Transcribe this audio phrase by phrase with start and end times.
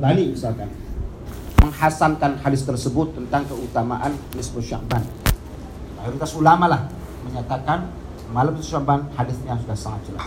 [0.00, 0.68] Al-Albani misalkan
[1.60, 5.04] menghasankan hadis tersebut tentang keutamaan nisfu Sya'ban.
[6.00, 6.88] Mayoritas ulama lah
[7.28, 7.84] menyatakan
[8.32, 10.24] malam nisfu Sya'ban hadisnya sudah sangat jelas.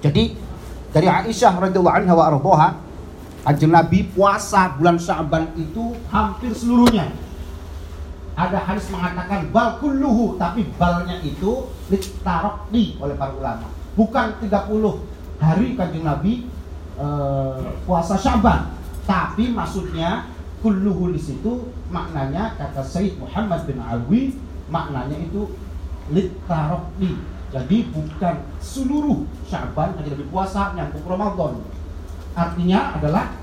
[0.00, 0.40] Jadi
[0.88, 2.68] dari Aisyah radhiyallahu anha wa ardhaha
[3.44, 7.12] Kanjeng Nabi puasa bulan Sya'ban itu hampir seluruhnya.
[8.32, 13.68] Ada hadis mengatakan bal kulluhu, tapi balnya itu litarokni oleh para ulama.
[13.92, 15.04] Bukan 30
[15.36, 16.48] hari Kanjeng Nabi
[17.02, 18.70] uh, puasa Sya'ban,
[19.02, 20.30] tapi maksudnya
[20.62, 24.38] kulluhu di situ maknanya kata Said Muhammad bin Alwi
[24.70, 25.50] maknanya itu
[26.14, 27.18] litarokni.
[27.52, 31.60] Jadi bukan seluruh Sya'ban hanya lebih puasa nyambung Ramadan
[32.32, 33.36] artinya adalah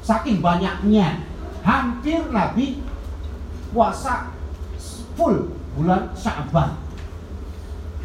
[0.00, 1.28] saking banyaknya
[1.60, 2.80] hampir Nabi
[3.68, 4.32] puasa
[5.12, 6.80] full bulan Sya'ban.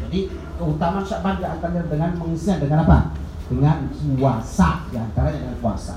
[0.04, 0.28] Jadi
[0.60, 3.23] keutamaan Sya'ban di antaranya dengan mengisinya dengan apa?
[3.54, 3.86] Dengan
[4.18, 5.94] puasa di antaranya dengan puasa.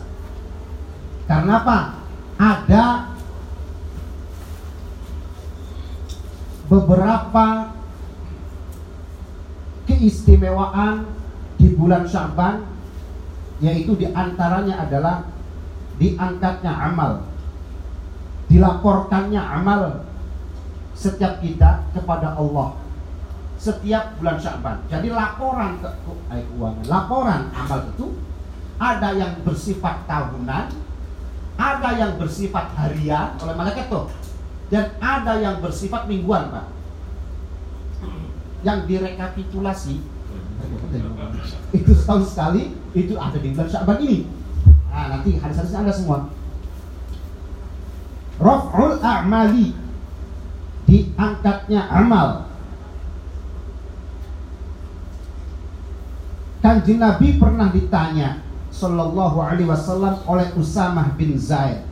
[1.26, 1.80] Karena apa?
[2.38, 2.86] Ada
[6.70, 7.74] beberapa
[9.90, 11.08] keistimewaan
[11.58, 12.62] di bulan Sya'ban
[13.64, 15.26] yaitu di antaranya adalah
[15.98, 17.26] diangkatnya amal
[18.48, 20.06] dilaporkannya amal
[20.94, 22.78] setiap kita kepada Allah
[23.58, 24.78] setiap bulan Sya'ban.
[24.88, 25.90] Jadi laporan ke
[26.34, 28.14] eh, keuangan, laporan amal itu
[28.78, 30.66] ada yang bersifat tahunan,
[31.58, 34.06] ada yang bersifat harian oleh malaikat tuh,
[34.70, 36.66] dan ada yang bersifat mingguan, Pak.
[38.62, 40.02] Yang direkapitulasi
[41.74, 44.26] itu setahun sekali itu ada di bulan Syaban ini.
[44.90, 46.34] Nah, nanti hadis-hadisnya ada semua.
[48.38, 49.78] Raf'ul a'mali
[50.90, 52.47] diangkatnya amal.
[56.68, 58.44] Kanjeng Nabi pernah ditanya
[58.76, 61.88] sallallahu alaihi wasallam oleh Usamah bin Zaid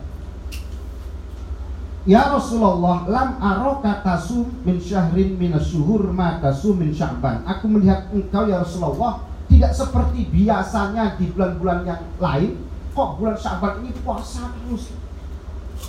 [2.04, 7.42] Ya Rasulullah, lam aroka tasum min syahrin min syuhur ma tasum min sya'ban.
[7.48, 12.60] Aku melihat engkau ya Rasulullah tidak seperti biasanya di bulan-bulan yang lain.
[12.92, 14.92] Kok bulan Sya'ban ini puasa terus?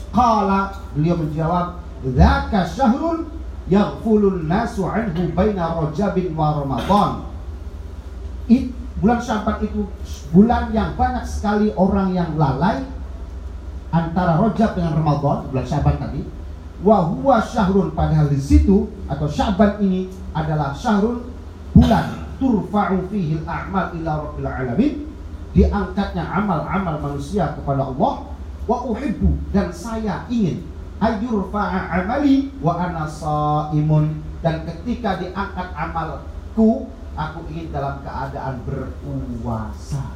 [0.09, 3.29] Kala beliau menjawab, "Dzaka syahrun
[3.69, 7.26] yaghfulun nasu anhu baina Rajabin wa Ramadan."
[8.47, 8.71] It,
[9.03, 9.85] bulan Sya'ban itu
[10.31, 12.83] bulan yang banyak sekali orang yang lalai
[13.91, 16.21] antara Rojab dengan Ramadan bulan Syaban tadi.
[16.77, 21.25] Wa huwa syahrun padahal di situ atau Syaban ini adalah syahrun
[21.73, 22.27] bulan.
[22.37, 24.93] Turfa'u fihi al-a'mal ila rabbil alamin.
[25.57, 28.29] Diangkatnya amal-amal manusia kepada Allah.
[28.69, 30.61] Wa uhibbu dan saya ingin
[31.01, 34.21] ayurfa'a amali wa ana saimun.
[34.45, 36.85] Dan ketika diangkat amalku
[37.17, 40.13] aku ingin dalam keadaan berpuasa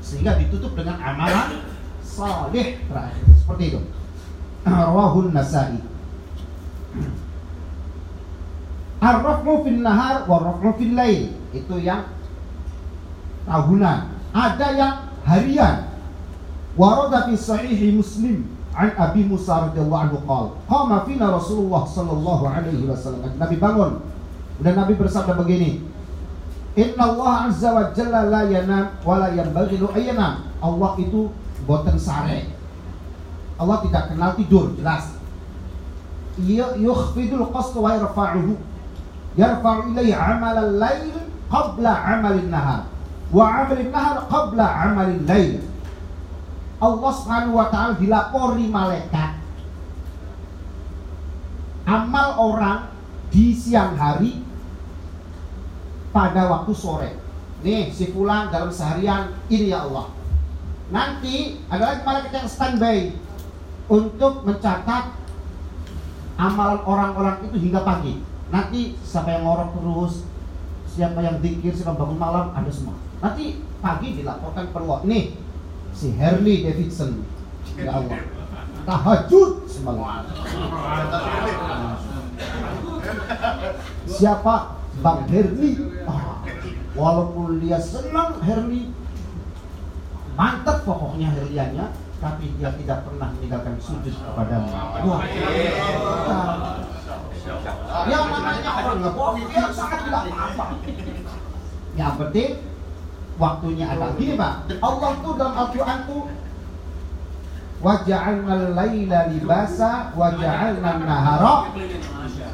[0.00, 1.60] sehingga ditutup dengan amalan
[2.00, 3.24] salih terakhir.
[3.42, 3.80] Seperti itu.
[4.64, 5.78] Rawahun nasai.
[9.02, 11.36] Ar-raf'u fil nahar wa raf'u fil lail.
[11.52, 12.08] Itu yang
[13.44, 13.98] tahunan.
[14.32, 14.94] Ada yang
[15.26, 15.76] harian.
[16.78, 22.84] Warada fi sahih muslim an Abi Musa radhiyallahu anhu qala qama fina Rasulullah sallallahu alaihi
[22.86, 23.36] wasallam.
[23.36, 24.02] Nabi bangun.
[24.60, 25.84] Dan Nabi bersabda begini
[26.76, 31.32] Inna Allah azza wa jalla la yanam wa la yanbaghi ayyanam Allah itu
[31.64, 32.52] boten sare.
[33.56, 35.16] Allah tidak kenal tidur, jelas.
[36.76, 38.60] Yukhfidul qasd wa yarfa'uhu.
[39.40, 41.16] Yarfa'u ilaihi amal al-lail
[41.48, 42.84] qabla amal nahar
[43.32, 45.64] wa amal nahar qabla amal lail.
[46.76, 49.40] Allah Subhanahu wa taala dilapori malaikat
[51.88, 52.90] amal orang
[53.32, 54.42] di siang hari
[56.16, 57.10] pada waktu sore.
[57.60, 60.16] Nih, si fulan dalam seharian ini ya Allah
[60.86, 62.98] Nanti ada lagi malaikat yang standby
[63.90, 65.18] untuk mencatat
[66.38, 68.22] amalan orang-orang itu hingga pagi.
[68.54, 70.14] Nanti siapa yang ngorok terus,
[70.86, 72.94] siapa yang dikir, siapa bangun malam, ada semua.
[73.18, 75.02] Nanti pagi dilaporkan perlu.
[75.10, 75.34] Ini
[75.90, 77.26] si Harley Davidson.
[77.74, 78.22] Ya Allah.
[78.86, 80.22] Tahajud semalam.
[84.06, 84.75] Siapa?
[85.04, 85.70] Bang Herli.
[86.08, 86.40] Ah,
[86.96, 88.92] walaupun dia senang Herli
[90.36, 91.86] mantap pokoknya hariannya
[92.20, 94.56] tapi dia tidak pernah meninggalkan sujud kepada
[95.04, 95.20] Wah,
[98.08, 100.64] yang namanya orang ngebohong dia sangat tidak apa-apa.
[101.96, 102.50] Yang penting
[103.36, 104.06] waktunya ada.
[104.16, 106.24] Gini Pak, Allah tuh dalam Al-Quran tuh
[107.76, 111.68] Waja'alna al-laila libasa Waja'alna nahara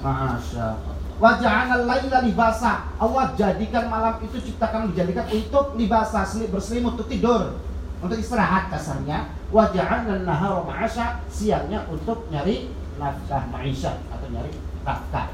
[0.03, 0.92] Masya
[1.23, 2.91] Waja'alna al-laila libasa.
[2.99, 7.63] Allah jadikan malam itu ciptakan dijadikan untuk libasa berselimut untuk tidur
[8.03, 9.31] untuk istirahat kasarnya.
[9.53, 14.51] Dan nahar ma'asya siangnya untuk nyari nafkah maisha atau nyari
[14.83, 15.31] nafkah.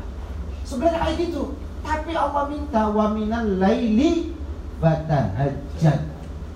[0.68, 1.56] Sebenarnya kayak gitu.
[1.80, 4.36] Tapi Allah minta wa minal laili
[4.84, 6.04] fatahajjad.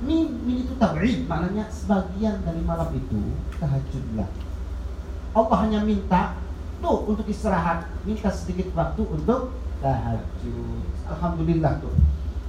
[0.02, 0.74] Min, min itu
[1.24, 4.28] maknanya sebagian dari malam itu tahajudlah.
[5.32, 6.41] Allah hanya minta
[6.82, 11.94] tuh untuk istirahat minta sedikit waktu untuk tahajud alhamdulillah tuh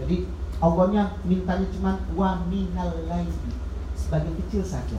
[0.01, 0.25] jadi
[0.63, 3.51] Allahnya mintanya cuma wa minal laili
[4.00, 4.97] sebagian kecil saja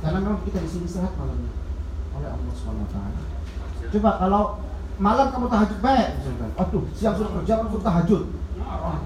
[0.00, 1.52] karena memang kita disuruh istirahat malamnya
[2.16, 2.96] oleh Allah swt.
[3.92, 4.42] Coba kalau
[4.96, 6.50] malam kamu tahajud baik, misalkan.
[6.56, 8.22] Aduh, siang sudah kerja kamu tahajud.
[8.66, 8.96] Oh.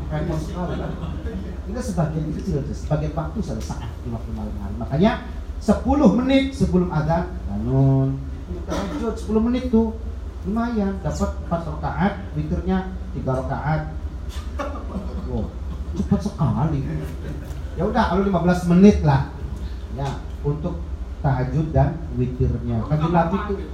[1.70, 4.74] Ini sebagian kecil, sebagian waktu saja saat di waktu malam hari.
[4.78, 5.12] Makanya
[5.60, 5.84] 10
[6.22, 8.29] menit sebelum azan bangun
[8.66, 9.94] tahajud 10 menit tuh
[10.48, 12.78] lumayan dapat 4 rakaat witirnya
[13.16, 13.82] 3 rakaat
[15.28, 15.44] wow
[15.90, 16.86] cepat sekali
[17.78, 19.34] ya udah kalau 15 menit lah
[19.98, 20.06] ya
[20.40, 20.80] untuk
[21.20, 22.80] tahajud dan witirnya.
[22.88, 23.54] Kan Nabi itu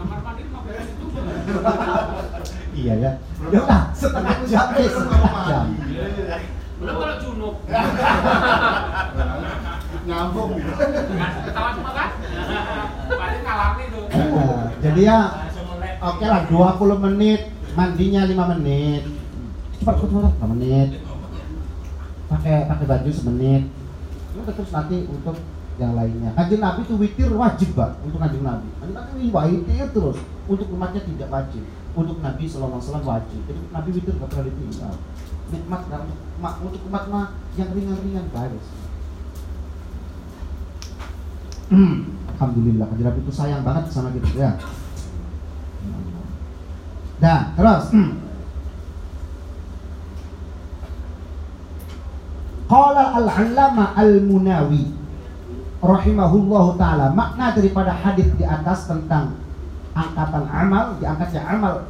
[2.77, 3.11] Iya ya.
[3.55, 5.67] Ya udah setengah jam deh, setengah jam.
[6.77, 7.55] Belum kalau junub.
[10.07, 10.51] Nyambung.
[11.47, 12.11] Ketawa cuma kan?
[13.09, 14.05] Paling ngalami tuh.
[14.87, 15.19] Jadi ya
[15.99, 19.03] oke lah 20 menit, mandinya 5 menit.
[19.83, 20.89] Cepat cepat 5 menit.
[22.31, 23.67] Pakai pakai baju semenit.
[24.39, 25.35] Udah terus nanti untuk
[25.77, 26.31] yang lainnya.
[26.39, 28.69] Kanjeng Nabi itu witir wajib, Pak, untuk kanjeng Nabi.
[28.81, 30.19] Kanjeng Nabi witir terus,
[30.49, 31.63] untuk umatnya tidak wajib.
[31.97, 33.41] Untuk Nabi Sallallahu Alaihi wajib.
[33.49, 34.95] Jadi Nabi witir nggak pernah ditinggal.
[35.53, 35.83] Nikmat
[36.65, 38.63] untuk, umat mah yang ringan-ringan baik.
[41.67, 44.51] Hmm, Alhamdulillah, kanjeng Nabi itu sayang banget sama kita ya.
[47.19, 47.85] Dah, terus.
[52.67, 54.91] Qala al-allama al-munawi
[55.79, 59.39] rahimahullahu taala makna daripada hadis di atas tentang
[59.95, 61.87] angkatan amal diangkatnya amal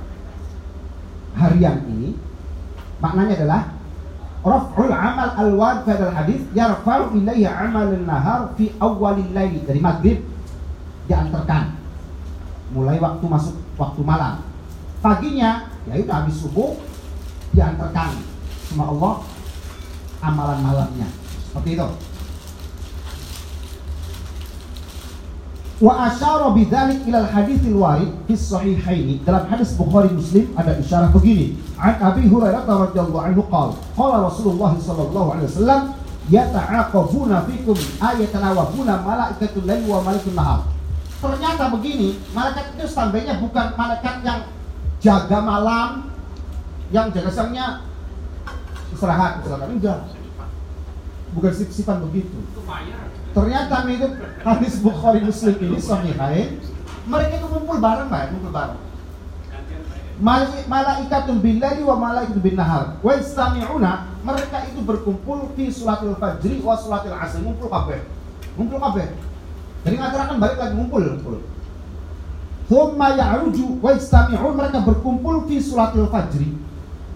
[1.32, 2.12] harian ini
[3.00, 3.62] maknanya adalah
[4.46, 10.22] raf'ul amal al-wad pada hadis yarfa'u ilayhi amal nahar fi awwalil laili dari maghrib
[11.10, 11.74] diantarkan.
[12.70, 14.46] Mulai waktu masuk waktu malam.
[15.02, 16.78] Paginya ya itu habis subuh
[17.50, 18.22] diantarkan
[18.70, 19.14] sama Allah
[20.22, 21.08] amalan malamnya.
[21.50, 21.88] Seperti itu
[25.76, 29.20] Wa asyara bidzalik ila al-haditsil warid fi sahihaini.
[29.28, 31.60] Dalam hadis Bukhari Muslim ada isyarat begini.
[31.76, 35.80] An Abi Hurairah radhiyallahu anhu qala, qala Rasulullah sallallahu alaihi wasallam
[36.32, 40.64] yata'aqabuna fikum ayatanawafuna malaikatul lail wa malaikun nahar.
[41.20, 44.40] Ternyata begini, malaikat itu standarnya bukan malaikat yang
[45.04, 46.08] jaga malam,
[46.88, 47.84] yang jaga siangnya
[48.96, 50.08] istirahat, istirahat enggak.
[51.36, 52.38] Bukan sifat begitu.
[53.36, 54.08] Ternyata itu
[54.40, 56.56] hadis Bukhari Muslim ini sahihain.
[57.04, 58.80] Mereka itu kumpul bareng, Pak, kumpul bareng.
[60.64, 62.96] Malaikatun billahi wa malaikatun bin nahar.
[63.04, 68.00] Wa istami'una, mereka itu berkumpul fi salatul fajri wa salatul asr, ngumpul kabeh.
[68.56, 69.12] Ngumpul kabeh.
[69.84, 71.44] Jadi ngatakan balik lagi ngumpul, ngumpul.
[72.72, 76.56] Thumma ya'ruju wa istami'un, mereka berkumpul fi salatul fajri.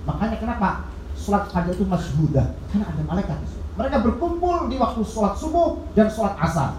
[0.04, 0.84] Makanya kenapa?
[1.16, 3.48] Salat fajr itu masyhudah, karena ada malaikat di
[3.80, 6.76] mereka berkumpul di waktu sholat subuh dan sholat asar.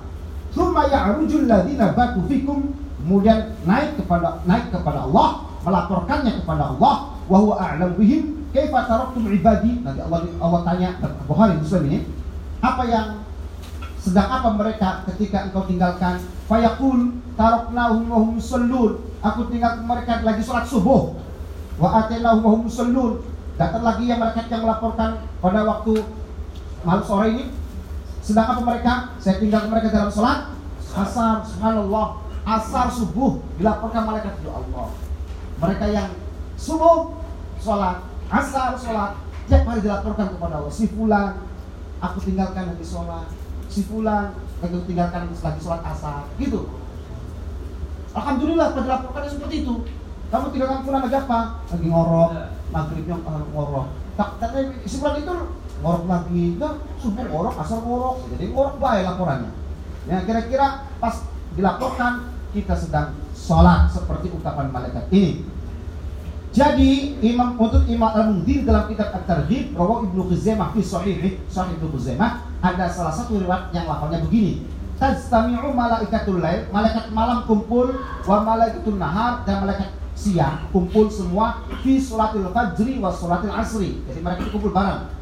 [0.53, 2.77] Thumma ya'rujul ladina batu fikum.
[3.01, 7.17] Kemudian naik kepada naik kepada Allah, melaporkannya kepada Allah.
[7.25, 8.45] Wa huwa a'lam bihim.
[8.53, 9.81] Kaifa taraktum ibadi.
[9.81, 10.89] Nanti Allah Allah tanya
[11.25, 11.99] Bukhari Muslim ini,
[12.61, 13.25] apa yang
[13.97, 16.21] sedang apa mereka ketika engkau tinggalkan?
[16.45, 21.17] Fayaqul taraknahum wa hum yusallun aku tinggalkan mereka lagi sholat subuh.
[21.81, 23.25] Wa atainahum wa hum yusallun
[23.57, 26.05] datang lagi yang mereka yang melaporkan pada waktu
[26.81, 27.45] malam sore ini
[28.21, 28.93] sedang apa mereka?
[29.17, 30.51] Saya tinggal mereka dalam sholat
[30.91, 34.87] asar, subhanallah, asar subuh dilaporkan malaikat ya Allah.
[35.61, 36.09] Mereka yang
[36.59, 37.15] subuh
[37.61, 40.73] sholat, asar sholat, tiap hari dilaporkan kepada Allah.
[40.73, 41.47] Si fulan,
[42.03, 43.25] aku tinggalkan lagi sholat.
[43.71, 46.27] Si fulan, aku tinggalkan lagi sholat asar.
[46.35, 46.67] Gitu.
[48.11, 49.75] Alhamdulillah pada dilaporkan seperti itu.
[50.31, 51.39] Kamu tinggalkan fulan lagi apa?
[51.71, 52.29] Lagi ngorok,
[52.71, 53.87] maghribnya ngorok.
[54.19, 54.49] Tak, tak,
[54.83, 55.35] si fulan itu
[55.81, 56.55] ngorok lagi.
[56.61, 58.15] Nah subuh ngorok asal ngorok.
[58.37, 59.51] Jadi ngorok baik laporannya.
[60.09, 61.25] Ya kira-kira pas
[61.57, 65.43] dilaporkan kita sedang sholat seperti ungkapan malaikat ini.
[66.51, 71.95] Jadi Imam untuk Imam Al-Mundhir dalam kitab At-Targhib rawa Ibnu Khuzaimah fi sahih sahih Ibnu
[71.95, 74.67] Khuzaimah ada salah satu riwayat yang lafalnya begini.
[74.99, 77.95] Tajtami'u malaikatul lail malaikat malam kumpul
[78.27, 84.03] wa malaikatul nahar dan malaikat siang kumpul semua fi sholatil fajri wa sholatil asri.
[84.11, 85.20] Jadi mereka kumpul bareng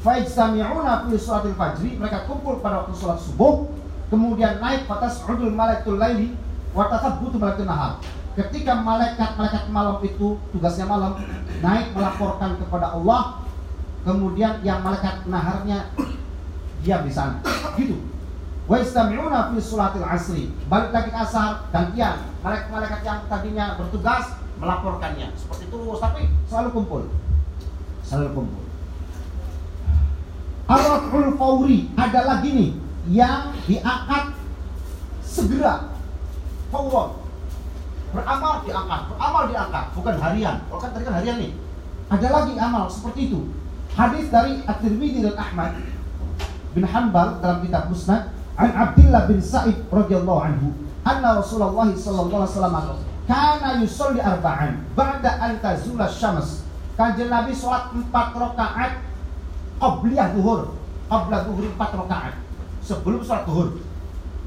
[0.00, 3.68] Fajtami'una fi sholatil fajri, mereka kumpul pada waktu sholat subuh,
[4.08, 6.32] kemudian naik batas udul malaikul laili
[6.72, 8.00] wa tathabbutu malaikul nahar.
[8.32, 11.20] Ketika malaikat-malaikat malam itu tugasnya malam
[11.60, 13.44] naik melaporkan kepada Allah,
[14.08, 15.92] kemudian yang malaikat naharnya
[16.80, 17.44] diam di sana.
[17.76, 18.00] Gitu.
[18.64, 20.48] Wa istami'una fi sholatil asri.
[20.72, 22.24] Balik lagi asar gantian.
[22.40, 25.28] Malaikat-malaikat yang tadinya bertugas melaporkannya.
[25.36, 27.02] Seperti itu tapi selalu kumpul.
[28.00, 28.69] Selalu kumpul.
[30.70, 32.70] Araful fauri ada lagi nih
[33.10, 34.38] yang diangkat
[35.26, 35.90] segera.
[36.70, 37.18] Fauron.
[38.14, 39.84] Beramal diangkat beramal diangkat.
[39.98, 40.56] Bukan harian.
[40.70, 41.52] Kalau kan tadi kan harian nih.
[42.06, 43.50] Ada lagi amal seperti itu.
[43.98, 45.74] Hadis dari At-Tirmidzi dan Ahmad
[46.70, 50.70] bin Hanbal dalam kitab Musnad an Abdullah bin Sa'id radhiyallahu anhu.
[51.02, 52.76] Anna Rasulullah sallallahu alaihi wasallam
[53.26, 56.66] kana yusolli arba'an ba'da an tazula syams
[56.98, 59.09] kanjeng Nabi sholat empat rakaat
[59.80, 60.76] qabliyah zuhur.
[61.10, 62.34] Qabla zuhur empat rakaat.
[62.84, 63.82] Sebelum sholat zuhur.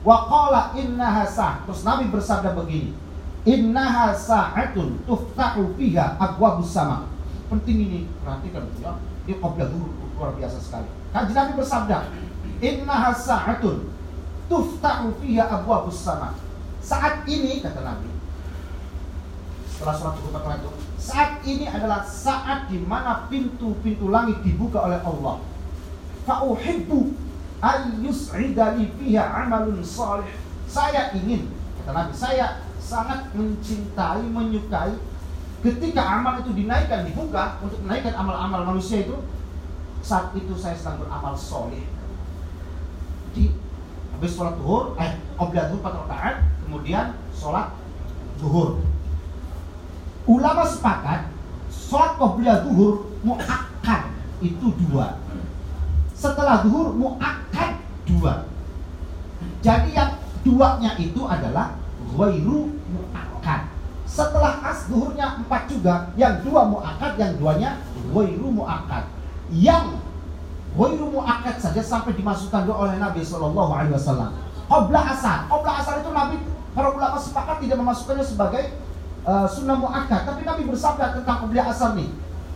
[0.05, 2.95] Wa qala innaha sah terus Nabi bersabda begini.
[3.43, 7.11] Innaha sa'atun tuftahu fiha abwabus sama.
[7.51, 8.95] Penting ini perhatikan ya.
[9.27, 9.91] Ini qabla zuhur.
[10.15, 10.87] Luar biasa sekali.
[11.11, 11.97] Kanjeng Nabi bersabda
[12.63, 13.89] innaha sa'atun
[14.47, 16.37] tuftahu fiha abwabus sama.
[16.79, 18.12] Saat ini kata Nabi
[19.73, 20.71] setelah sholat zuhur empat itu
[21.03, 25.43] saat ini adalah saat di mana pintu-pintu langit dibuka oleh Allah.
[26.23, 27.11] Fa'uhibbu
[27.59, 30.31] ayyus'idali fiha amalun salih.
[30.63, 31.51] Saya ingin,
[31.83, 34.95] kata Nabi, saya sangat mencintai, menyukai
[35.59, 39.19] ketika amal itu dinaikkan, dibuka untuk menaikkan amal-amal manusia itu
[39.99, 41.83] saat itu saya sedang beramal soleh.
[43.31, 43.51] Jadi
[44.15, 47.75] habis sholat duhur, eh, qobliya duhur 4 rakaat, kemudian sholat
[48.39, 48.79] duhur
[50.29, 51.27] ulama sepakat
[51.69, 55.19] sholat qobliyah duhur muakkad itu dua.
[56.15, 58.47] Setelah duhur muakkad dua.
[59.63, 61.75] Jadi yang duanya itu adalah
[62.15, 63.71] ghairu muakkad.
[64.07, 67.79] Setelah as duhurnya empat juga yang dua muakkad yang duanya
[68.11, 69.07] ghairu muakkad.
[69.51, 69.99] Yang
[70.75, 74.31] ghairu muakkad saja sampai dimasukkan oleh Nabi Shallallahu Alaihi Wasallam.
[74.73, 75.45] Asar.
[75.45, 76.41] Qobla asar itu Nabi
[76.73, 78.63] para ulama sepakat tidak memasukkannya sebagai
[79.27, 80.27] uh, sunnah muakkad.
[80.27, 82.09] Tapi Nabi bersabda tentang qabla asar nih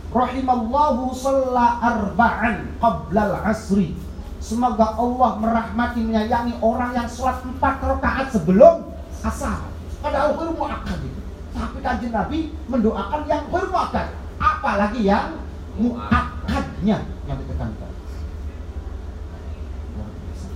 [0.08, 3.92] rahimallahu shalla arba'an qabla asri.
[4.38, 8.86] Semoga Allah merahmati menyayangi orang yang sholat empat rakaat sebelum
[9.26, 9.66] asar.
[9.98, 11.20] Padahal itu muakkad itu.
[11.52, 12.38] Tapi kanjeng Nabi
[12.70, 15.42] mendoakan yang bermuakkad apalagi yang
[15.74, 17.92] muakkadnya yang ditekankan.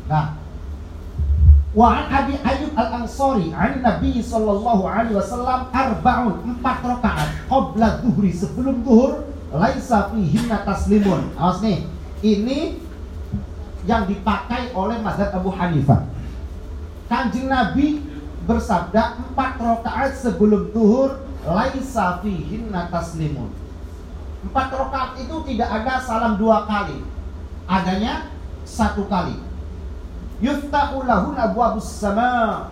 [0.07, 0.42] Nah
[1.73, 8.29] Wa an Abi Ayyub Al-Ansari an Nabi sallallahu alaihi wasallam arba'un empat rakaat qabla dhuhri
[8.29, 9.25] sebelum zuhur
[9.57, 11.33] laisa fihinna taslimun.
[11.33, 11.89] Awas nih.
[12.21, 12.77] Ini
[13.89, 16.05] yang dipakai oleh mazhab Abu Hanifah.
[17.09, 18.05] Kanjeng Nabi
[18.45, 23.49] bersabda empat rakaat sebelum zuhur laisa fihinna taslimun.
[24.45, 27.01] Empat rakaat itu tidak ada salam dua kali.
[27.65, 28.29] Adanya
[28.69, 29.52] satu kali
[30.43, 32.69] yuftahu lahun abwabus sama.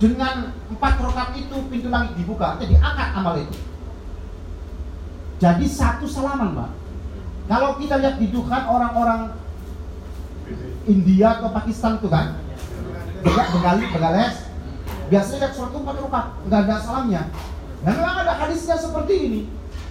[0.00, 3.52] Dengan empat rokat itu pintu langit dibuka jadi angkat amal itu.
[5.36, 6.70] Jadi satu salaman mbak
[7.50, 9.34] kalau kita lihat di Tuhan orang-orang
[10.88, 12.38] India atau Pakistan itu kan
[13.26, 14.48] Bengali, Bengales
[15.12, 17.22] biasanya lihat suatu empat rokat nggak ada salamnya.
[17.84, 19.42] Dan memang ada hadisnya seperti ini.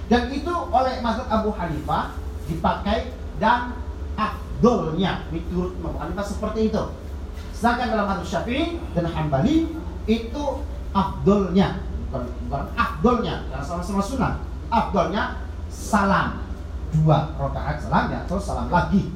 [0.10, 2.18] Dan itu oleh Mazhab Abu Hanifah
[2.50, 3.78] dipakai dan
[4.60, 6.84] afdolnya menurut Imam Hanifah seperti itu.
[7.56, 9.72] Sedangkan dalam hadis Syafi'i dan Hambali
[10.04, 10.44] itu
[10.92, 11.80] afdolnya
[12.12, 14.34] bukan, bukan afdolnya karena sama-sama sunnah.
[14.68, 15.40] Afdolnya
[15.72, 16.44] salam
[16.92, 19.16] dua rakaat salam ya terus salam lagi.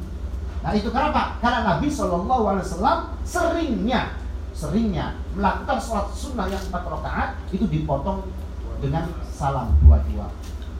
[0.63, 1.35] Nah itu kenapa?
[1.43, 4.15] Karena Nabi Wasallam seringnya
[4.55, 8.31] seringnya melakukan sholat sunnah yang empat rakaat itu dipotong
[8.79, 10.31] dengan salam dua-dua.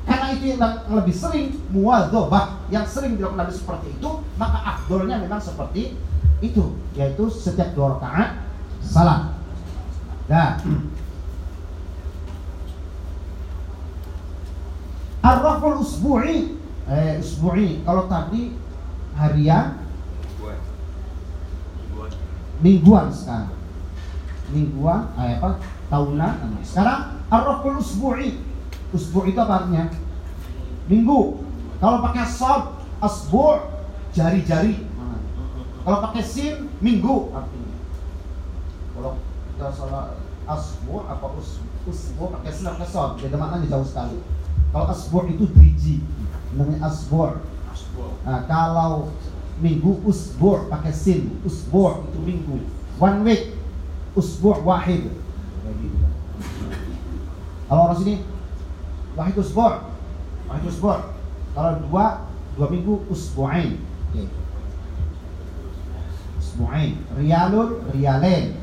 [0.03, 0.59] Karena itu yang
[0.91, 5.95] lebih sering muadzabah yang sering dilakukan Nabi seperti itu, maka afdolnya memang seperti
[6.43, 8.43] itu, yaitu setiap dua rakaat
[8.83, 9.39] salam.
[10.27, 10.59] Nah,
[15.23, 16.59] Ar-Raful Usbu'i
[16.91, 18.59] eh, Usbu'i Kalau tadi
[19.15, 19.79] harian
[22.63, 23.11] Mingguan.
[23.11, 23.51] Sekarang.
[24.55, 25.59] Mingguan, eh, apa?
[25.91, 28.39] Tahunan Sekarang Ar-Raful Usbu'i
[28.93, 29.89] Usbu itu apa artinya?
[30.85, 31.41] Minggu.
[31.81, 33.59] Kalau pakai sod, asbu,
[34.13, 34.85] jari-jari.
[35.83, 37.75] Kalau pakai sin, minggu artinya.
[38.93, 39.11] Kalau
[39.51, 40.05] kita salah
[40.47, 41.59] asbu apa us,
[41.89, 44.21] usbu pakai sin pakai sod, beda maknanya jauh sekali.
[44.71, 46.05] Kalau asbu itu driji,
[46.55, 47.41] namanya asbu.
[48.25, 49.11] Nah, kalau
[49.61, 52.57] minggu usbu' pakai sin, usbu' itu minggu.
[52.97, 53.53] One week,
[54.17, 55.13] usbu' wahid.
[57.69, 58.15] Kalau orang sini
[59.17, 59.77] wahid usbu',
[60.49, 61.01] wahid usbu'.
[61.53, 62.25] Kalau dua,
[62.57, 63.77] dua minggu usbu'ain.
[64.09, 64.25] Oke.
[66.41, 66.97] Usbu'ain.
[67.17, 68.57] Riyalun, riyalain.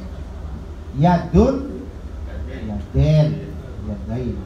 [0.99, 1.87] Yadun,
[2.51, 3.29] yadain.
[3.87, 4.37] Yadain.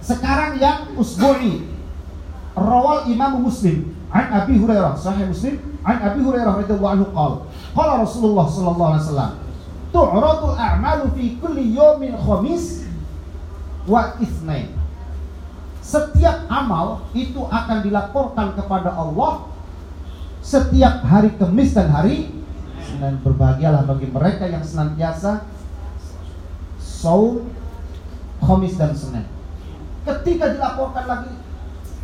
[0.00, 1.66] Sekarang yang usbu'i.
[2.54, 7.36] Rawal Imam Muslim an Abi Hurairah sahih Muslim an Abi Hurairah radhiyallahu anhu qala
[7.72, 9.32] qala Rasulullah sallallahu alaihi wasallam
[9.94, 12.89] tu'radu a'malu fi kulli yawmin khamis
[13.90, 14.70] wa itsnain
[15.82, 19.50] setiap amal itu akan dilaporkan kepada Allah
[20.38, 22.30] setiap hari Kamis dan hari
[22.86, 25.42] Senin berbahagialah bagi mereka yang senantiasa
[26.78, 27.50] saum
[28.38, 29.26] Kamis dan Senin
[30.06, 31.34] ketika dilaporkan lagi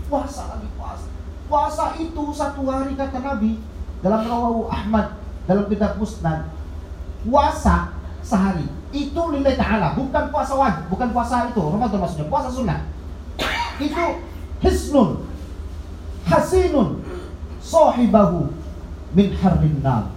[0.06, 1.06] puasa lagi puasa.
[1.46, 3.62] Puasa itu satu hari kata Nabi
[4.02, 5.14] dalam rawahu Ahmad
[5.46, 6.50] dalam kitab Musnad.
[7.22, 8.66] Puasa sehari
[8.96, 12.80] itu lillahi ta'ala, bukan puasa wajib, bukan puasa itu Ramadan maksudnya, puasa sunnah.
[13.76, 14.04] Itu
[14.64, 15.28] hisnun
[16.24, 17.04] hasinun
[17.60, 18.48] sahibahu
[19.12, 20.08] min harrin nar.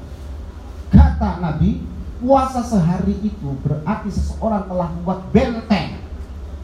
[0.89, 1.83] Kata Nabi,
[2.23, 6.01] puasa sehari itu berarti seseorang telah membuat benteng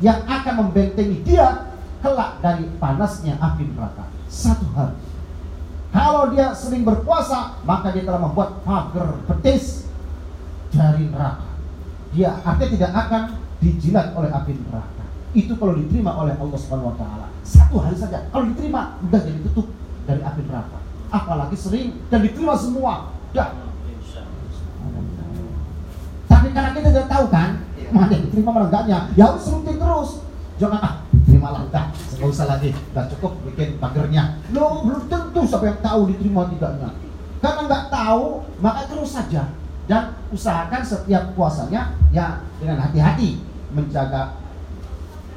[0.03, 1.71] yang akan membentengi dia
[2.03, 4.97] kelak dari panasnya api neraka satu hari.
[5.95, 9.87] Kalau dia sering berpuasa, maka dia telah membuat pagar betis
[10.75, 11.54] dari neraka.
[12.15, 13.21] Dia artinya tidak akan
[13.59, 15.03] dijilat oleh api neraka.
[15.35, 17.27] Itu kalau diterima oleh Allah Subhanahu wa taala.
[17.43, 18.23] Satu hari saja.
[18.31, 19.67] Kalau diterima, udah jadi tutup
[20.07, 20.79] dari api neraka.
[21.11, 23.11] Apalagi sering dan diterima semua.
[23.35, 23.51] Dah.
[26.25, 27.49] Tapi karena kita tidak tahu kan,
[27.91, 30.23] mana diterima mana enggaknya, ya harus rutin terus.
[30.55, 30.93] Jangan ah,
[31.35, 36.01] terimalah udah nggak usah lagi udah cukup bikin pagernya lo belum tentu siapa yang tahu
[36.15, 36.89] diterima tidaknya
[37.43, 38.25] karena nggak tahu
[38.63, 39.43] maka terus saja
[39.85, 43.41] dan usahakan setiap puasanya ya dengan hati-hati.
[43.75, 44.39] Menjaga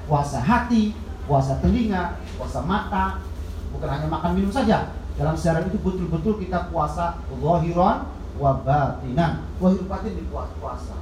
[0.07, 0.95] puasa hati
[1.29, 3.21] puasa telinga puasa mata.
[3.69, 4.97] Bukan hanya makan minum saja.
[5.21, 8.09] Dalam sejarah itu betul-betul kita puasa zahiran
[8.41, 9.45] wa batinan.
[9.61, 10.97] Zahir batin di puasa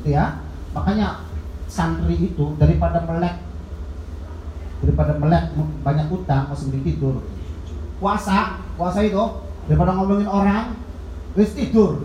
[0.00, 0.44] gitu ya.
[0.76, 1.24] Makanya
[1.70, 3.40] santri itu daripada melek
[4.84, 7.24] daripada melek banyak utang masih mending tidur.
[7.96, 9.24] Puasa puasa itu
[9.64, 10.76] daripada ngomongin orang
[11.32, 12.04] wis tidur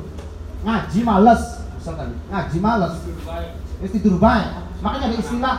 [0.63, 1.43] ngaji males.
[2.30, 2.93] Ngaji males.
[3.80, 5.56] Tidur baik makanya ada istilah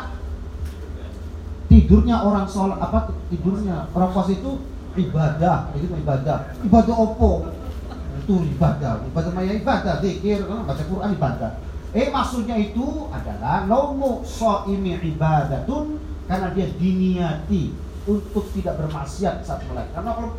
[1.68, 4.60] tidurnya orang sholat apa tidurnya orang puasa itu
[4.96, 5.72] ibadah.
[5.76, 6.36] Itu ibadah.
[6.64, 7.48] Ibadah opo
[8.20, 9.04] itu ibadah.
[9.08, 9.94] Ibadah maya ibadah.
[10.04, 11.50] Zikir baca Quran ibadah.
[11.90, 13.66] Eh maksudnya itu adalah
[14.22, 15.98] so ini ibadatun
[16.30, 17.74] karena dia diniati
[18.06, 19.90] untuk tidak bermaksiat saat melek.
[19.92, 20.30] Karena kalau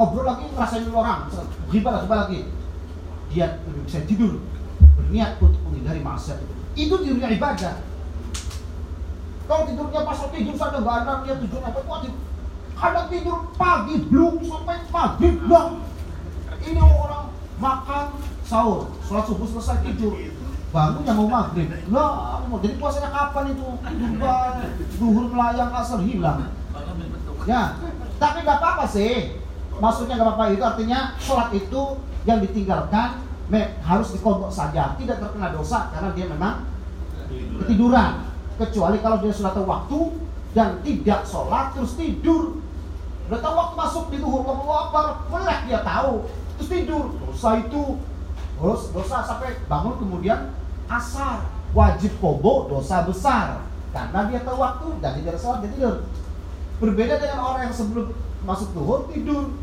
[0.00, 1.28] ngobrol lagi ngerasain orang,
[1.68, 2.40] gibah lagi, lagi,
[3.32, 4.44] dia bisa tidur
[5.00, 6.54] berniat untuk menghindari maksiat itu.
[6.76, 7.74] Itu tidurnya ibadah.
[9.48, 12.12] Kalau tidurnya pas tidur saja nggak ada dia tidur apa wajib.
[12.76, 15.68] Kadang tidur pagi belum sampai pagi belum.
[16.62, 17.26] Ini orang
[17.58, 18.06] makan
[18.46, 20.14] sahur, sholat subuh selesai tidur,
[20.72, 24.10] bangun yang mau maghrib lah jadi puasanya kapan itu tidur
[24.96, 26.48] duhur melayang asar hilang
[27.44, 27.76] ya
[28.16, 29.36] tapi nggak apa-apa sih
[29.76, 31.82] maksudnya nggak apa-apa itu artinya sholat itu
[32.22, 33.22] yang ditinggalkan
[33.84, 34.94] harus dikontok saja.
[34.96, 36.54] Tidak terkena dosa karena dia memang
[37.64, 38.30] ketiduran.
[38.52, 40.00] kecuali kalau dia sholat waktu
[40.52, 42.60] dan tidak sholat terus tidur.
[43.26, 46.28] Udah tahu waktu masuk di duhur Allah Akbar melek dia tahu
[46.60, 47.04] terus tidur.
[47.26, 47.98] Dosa itu.
[48.62, 50.52] Terus dosa sampai bangun kemudian
[50.86, 51.48] asar.
[51.72, 53.64] Wajib kobo dosa besar.
[53.90, 55.96] Karena dia tahu waktu dan tidak sholat dia tidur.
[56.78, 58.12] Berbeda dengan orang yang sebelum
[58.44, 59.56] masuk duhur tidur.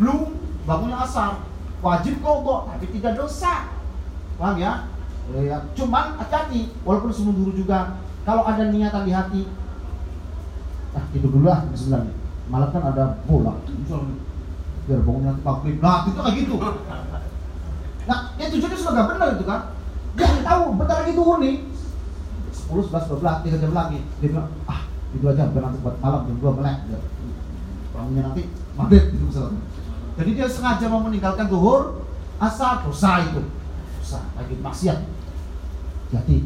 [0.00, 1.44] Belum bangunnya asar
[1.86, 3.70] wajib kobo tapi tidak dosa.
[4.36, 4.90] Paham ya?
[5.38, 5.58] Ya?
[5.78, 7.98] Cuman hati-hati walaupun sebelum duhur juga.
[8.26, 9.42] Kalau ada niatan di hati
[10.96, 12.10] ah tidur dulu lah Bismillah.
[12.50, 13.54] Malam kan ada bola.
[14.86, 16.54] Biar bangunnya maghrib nah itu kayak gitu.
[18.06, 19.60] Nah ya tujuannya sudah gak benar itu kan?
[20.18, 21.56] Dia tahu bentar lagi turun nih.
[22.66, 23.98] 10, 11, 12, 3 jam lagi.
[24.18, 24.80] Dia bilang ah
[25.14, 26.78] itu aja biar nanti buat malam jam 2 melek.
[27.94, 28.42] Bangunnya nanti
[28.74, 29.60] maghrib gitu misalnya
[30.16, 32.00] jadi dia sengaja mau meninggalkan zuhur
[32.40, 33.44] asal dosa itu.
[34.00, 34.98] Dosa lagi maksiat.
[36.08, 36.38] Jadi.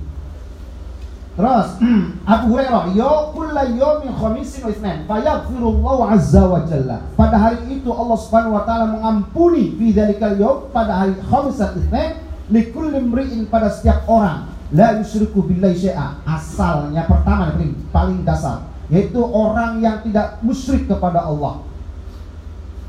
[1.39, 1.69] Terus
[2.35, 6.99] Abu Hurairah yo kulla yawmin khamisin wa itsnain fayaghfirullahu azza wa jalla.
[7.15, 12.11] Pada hari itu Allah Subhanahu wa taala mengampuni fi dzalikal pada hari khamis dan itsnain
[12.51, 14.51] likulli mri'in pada setiap orang.
[14.75, 16.19] La yusyriku billahi syai'a.
[16.27, 21.63] Asalnya pertama paling, paling dasar yaitu orang yang tidak musyrik kepada Allah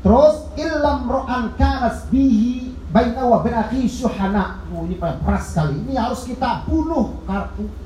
[0.02, 4.66] Terus ilam ro'an kanas bihi baina wa bin akhi syuhana.
[4.74, 5.78] Oh, ini peras sekali.
[5.86, 7.22] Ini harus kita bunuh,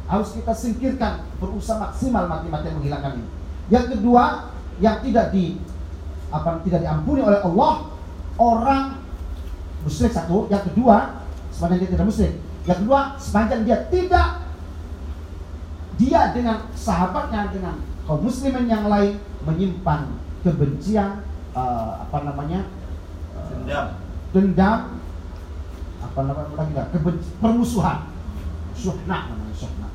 [0.08, 3.28] harus kita singkirkan, berusaha maksimal mati-mati menghilangkan ini.
[3.68, 4.48] Yang kedua,
[4.80, 5.60] yang tidak di
[6.32, 7.92] apa tidak diampuni oleh Allah
[8.40, 8.84] orang
[9.84, 11.20] musyrik satu, yang kedua
[11.52, 12.34] sepanjang dia tidak musyrik.
[12.64, 14.28] Yang kedua, sepanjang dia tidak
[16.00, 17.76] dia dengan sahabatnya dengan
[18.08, 20.12] kaum muslimin yang lain menyimpan
[20.46, 21.25] kebencian
[21.56, 22.60] uh, apa namanya?
[23.32, 23.86] Uh, dendam.
[24.36, 24.80] Dendam.
[26.04, 26.52] Apa namanya?
[26.60, 28.12] Lagi kebenci, permusuhan.
[28.76, 29.88] Suhna namanya suhna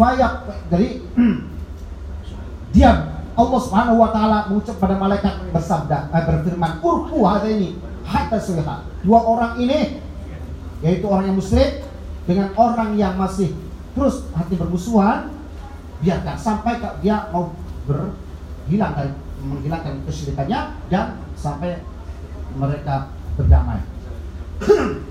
[0.00, 0.32] fayak
[0.72, 0.88] jadi
[2.74, 2.90] dia
[3.36, 7.76] Allah Subhanahu wa taala mengucap pada malaikat bersabda eh, berfirman urku ada ini
[8.08, 10.00] hatta sulha dua orang ini
[10.80, 11.84] yaitu orang yang musyrik
[12.24, 13.52] dengan orang yang masih
[13.92, 15.28] terus hati bermusuhan
[16.00, 17.52] biarkan sampai dia mau
[17.84, 20.60] berhilang dari menghilangkan kesyirikannya
[20.92, 21.80] dan sampai
[22.56, 23.08] mereka
[23.40, 23.80] berdamai.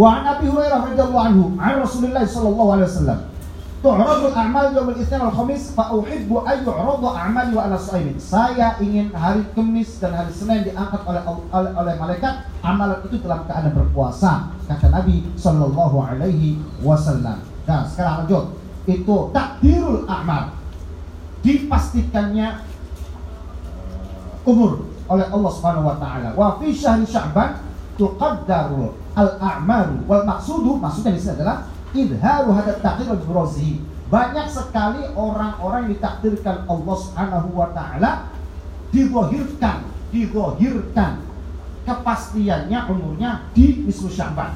[0.00, 3.20] Wa an Abi Hurairah radhiyallahu anhu, an Rasulullah sallallahu alaihi wasallam.
[3.86, 8.18] Tu'radu al-a'mal yawm al-itsnin wal khamis fa uhibbu an yu'rada a'mali wa ana shaimin.
[8.18, 11.22] Saya ingin hari Kamis dan hari Senin diangkat oleh
[11.54, 17.40] oleh, oleh malaikat amalan itu dalam keadaan berpuasa kata Nabi sallallahu alaihi wasallam.
[17.62, 18.44] Nah, sekarang lanjut.
[18.90, 20.50] Itu takdirul a'mal.
[21.46, 22.65] Dipastikannya
[24.46, 26.32] umur oleh Allah Subhanahu wa taala.
[26.32, 27.60] Wa fi syahr Sya'ban
[27.98, 33.44] tuqaddaru al-a'malu wal maqsudu maksudnya di sini adalah idharu hadat takdir wal
[34.06, 38.30] Banyak sekali orang-orang yang ditakdirkan Allah Subhanahu wa taala
[38.94, 39.82] digohirkan,
[40.14, 41.26] digohirkan
[41.82, 44.54] kepastiannya umurnya di nisfu Sya'ban.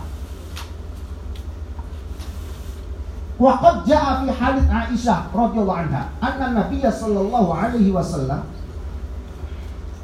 [3.41, 8.45] Waqad ja'a fi hadits Aisyah radhiyallahu anha anna Nabiy sallallahu alaihi wasallam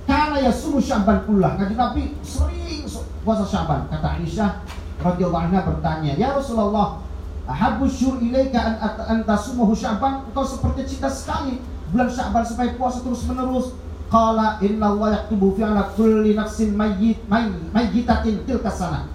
[0.06, 1.58] karena ya subuh Syaban pula.
[1.58, 2.86] Nabi Nabi sering
[3.26, 3.90] puasa Syaban.
[3.90, 4.62] Kata Aisyah
[5.02, 7.02] radhiyallahu anha bertanya, "Ya Rasulullah,
[7.50, 8.74] ahabbu syur ilaika an
[9.10, 11.58] anta sumuhu Syaban?" Engkau seperti cinta sekali
[11.90, 13.74] bulan Syaban supaya puasa terus-menerus.
[14.06, 17.26] Qala inna Allah yaktubu fi ala kulli nafsin mayyit
[17.74, 19.10] mayyitatin tilka sana.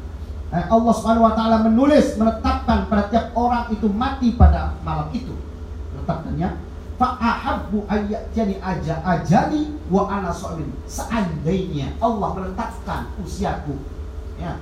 [0.52, 5.32] Eh, Allah Subhanahu wa taala menulis menetapkan pada tiap orang itu mati pada malam itu.
[5.96, 6.71] Menetapkannya
[7.02, 13.74] fa'ahabbu ayyatjani aja ajali wa ana so'min seandainya Allah menetapkan usiaku
[14.38, 14.62] ya.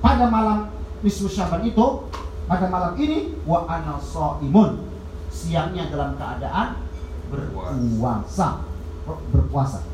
[0.00, 0.72] Pada malam
[1.04, 2.08] nisfu syaban itu
[2.48, 4.88] pada malam ini wa ana so'imun
[5.28, 6.80] siangnya dalam keadaan
[7.28, 8.64] berpuasa.
[9.04, 9.84] Berpuasa.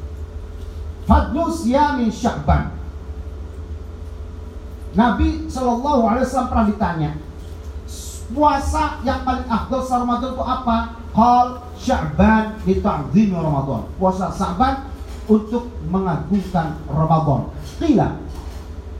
[1.11, 2.70] Fadlu siyami sya'ban
[4.94, 7.11] Nabi Shallallahu Alaihi Wasallam pernah ditanya
[8.35, 10.77] puasa yang paling afdal selama Ramadan itu apa?
[11.14, 11.47] Qal
[11.79, 12.83] Sya'ban li
[13.31, 13.87] Ramadan.
[13.97, 14.90] Puasa Sya'ban
[15.31, 17.49] untuk mengagungkan Ramadan.
[17.79, 18.20] Qila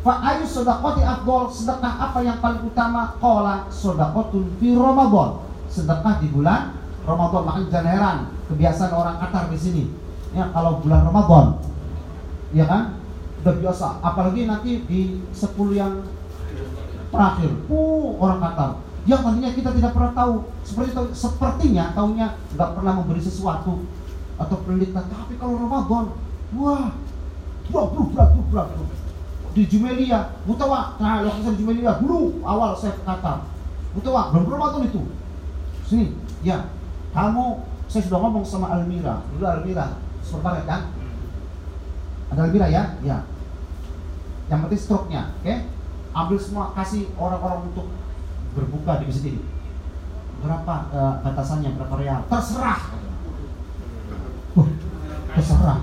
[0.05, 3.17] Fa ayu sedekati afdal sedekah apa yang paling utama?
[3.19, 5.41] Qala sedekatun fi Ramadan.
[5.67, 6.77] Sedekah di bulan
[7.09, 7.43] Ramadan.
[7.49, 8.17] Makanya jangan
[8.53, 9.85] kebiasaan orang Qatar di sini.
[10.37, 11.63] Ya kalau bulan Ramadan,
[12.53, 13.01] ya kan?
[13.41, 13.87] Udah biasa.
[14.03, 16.05] Apalagi nanti di 10 yang
[17.09, 18.71] terakhir, uh orang Qatar
[19.05, 20.35] yang tadinya kita tidak pernah tahu.
[20.65, 23.85] Seperti tahu, sepertinya tahunya nggak pernah memberi sesuatu
[24.35, 26.05] atau penelitian tapi kalau Ramadan?
[26.57, 26.91] Wah
[27.73, 28.85] wah bro bro bro bro
[29.55, 33.47] di Jumelia mutawa nah lokasi di Jumelia dulu awal saya kata
[33.95, 35.01] mutawa belum Ramadan itu.
[35.87, 36.73] Sini ya.
[37.15, 39.23] Kamu saya sudah ngomong sama Almira.
[39.37, 40.91] Dulu Almira sebentar kan
[42.33, 42.99] ada Almira ya?
[43.07, 43.23] Ya.
[44.51, 45.47] Yang penting struknya oke?
[45.47, 45.59] Okay?
[46.15, 47.91] ambil semua kasih orang-orang untuk
[48.55, 49.43] berbuka di masjid ini?
[50.41, 51.71] Berapa uh, batasannya?
[51.75, 52.81] Berapa real terserah.
[54.55, 54.69] Uh,
[55.35, 55.79] terserah.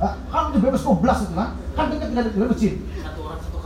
[0.00, 1.48] Uh, kan udah bebas 12 itu kan?
[1.76, 2.74] Kan dekat dengan dengan masjid.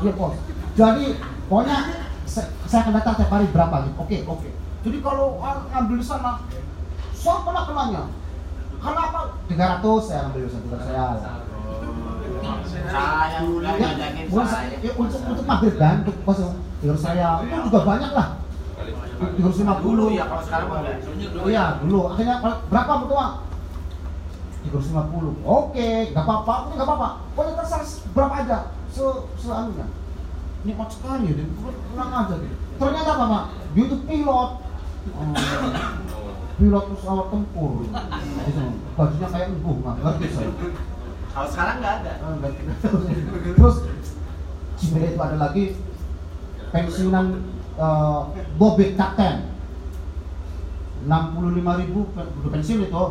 [0.03, 0.35] Iya bos.
[0.75, 1.05] Jadi
[1.47, 1.79] pokoknya
[2.27, 3.97] saya, saya akan datang tiap hari berapa gitu.
[4.03, 4.49] Oke oke.
[4.85, 5.39] Jadi kalau
[5.71, 6.43] ngambil di sana
[7.15, 8.03] saya pernah kenanya
[8.85, 9.21] karena apa?
[9.49, 11.03] 300 saya ambil di sana saya saya
[13.33, 13.41] ya.
[14.85, 16.39] Ya, untuk untuk maghrib kan untuk pas
[16.85, 18.29] Tinggal saya itu juga banyak lah.
[19.41, 20.13] Lima puluh.
[20.13, 20.69] ya kalau sekarang
[21.41, 22.13] Oh iya dulu.
[22.13, 22.93] Akhirnya berapa
[24.69, 25.33] lima puluh.
[25.49, 26.69] Oke, nggak apa-apa.
[26.69, 27.09] Ini nggak apa-apa.
[27.33, 28.59] Pokoknya terserah berapa aja.
[28.93, 29.01] Se
[29.41, 29.89] seanunya.
[30.69, 31.49] Nikmat sekali ya.
[31.89, 32.57] Kurang aja gitu.
[32.77, 33.45] Ternyata apa mak?
[33.73, 34.51] Dia itu pilot.
[35.17, 35.33] Oh,
[36.61, 37.73] pilot pesawat tempur.
[38.93, 40.53] Bajunya kayak embuh, nggak ngerti saya.
[41.33, 42.13] Kalau sekarang nggak ada.
[43.57, 43.77] Terus
[44.77, 45.65] Cibere itu ada lagi
[46.75, 47.27] pensiunan
[47.79, 49.55] uh, bobek kapten
[51.07, 53.05] 65 ribu udah pensiun itu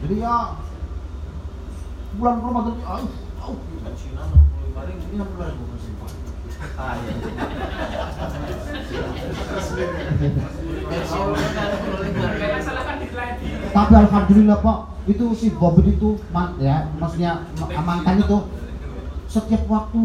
[0.00, 0.34] jadi ya
[2.10, 3.58] bulan Ramadan ini, aduh, aduh,
[3.94, 5.02] Cina 65 ribu.
[5.08, 5.88] ini 60 ribu masih.
[6.76, 7.14] Ah, iya.
[12.84, 13.36] Kan decline.
[13.70, 18.38] Tapi alhamdulillah Pak, itu si Bobby itu man, ya, maksudnya ma- mantan itu
[19.30, 20.02] setiap waktu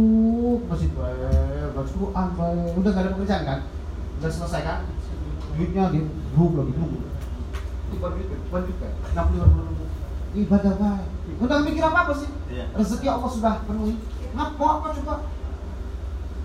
[0.70, 2.72] masih baik, baca Quran, baik.
[2.80, 3.60] udah gak ada pekerjaan kan,
[4.24, 4.80] udah selesai kan,
[5.60, 6.00] duitnya di
[6.32, 6.92] grup lagi grup.
[7.92, 9.86] Tiba duit, tiba duit kan, enam puluh ribu
[10.36, 11.10] ibadah baik.
[11.40, 12.30] Udah mikir apa apa sih?
[12.52, 12.66] Iya.
[12.76, 13.96] Rezeki Allah sudah penuhi.
[14.36, 15.16] Ngap mau apa coba?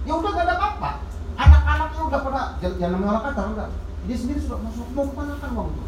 [0.06, 0.90] Ya udah gak ada apa-apa.
[1.34, 3.68] Anak-anaknya udah pada jangan orang kata udah.
[4.06, 5.82] Dia sendiri sudah masuk mau ke mana kan uang itu.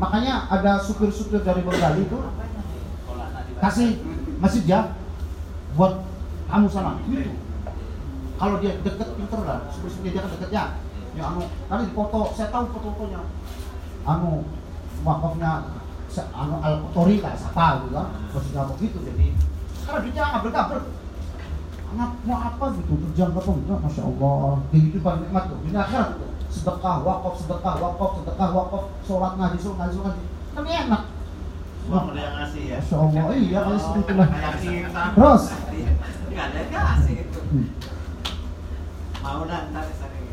[0.00, 2.18] Makanya ada supir-supir dari Bengali itu
[3.60, 4.00] kasih
[4.40, 4.96] masih dia
[5.76, 6.00] buat
[6.48, 7.36] kamu sana gitu.
[8.40, 10.64] Kalau dia deket pinter lah, supir-supir dia kan deket ya.
[11.12, 13.20] Ya anu, tadi di foto, saya tahu foto-fotonya.
[14.08, 14.48] Anu
[15.04, 15.68] wakafnya
[16.32, 18.08] anu al kotori lah, siapa gitu kan.
[18.32, 19.26] Maksudnya begitu jadi
[19.90, 20.80] karena dia ngabel-ngabel
[21.90, 26.30] anak mau apa gitu kerjaan apa enggak masya Allah kehidupan nikmat tuh ini akhirat tuh
[26.46, 30.24] sedekah wakaf sedekah wakaf sedekah wakaf sholat ngaji sholat ngaji sholat ngaji
[30.54, 31.02] kan enak
[31.90, 32.78] Uang udah yang ngasih ya.
[32.78, 35.04] masya Allah iya kalau seperti Kayak kita.
[35.16, 35.42] Terus?
[36.30, 37.40] Nggak ada yang ngasih itu.
[39.20, 40.28] Mau ntar sering.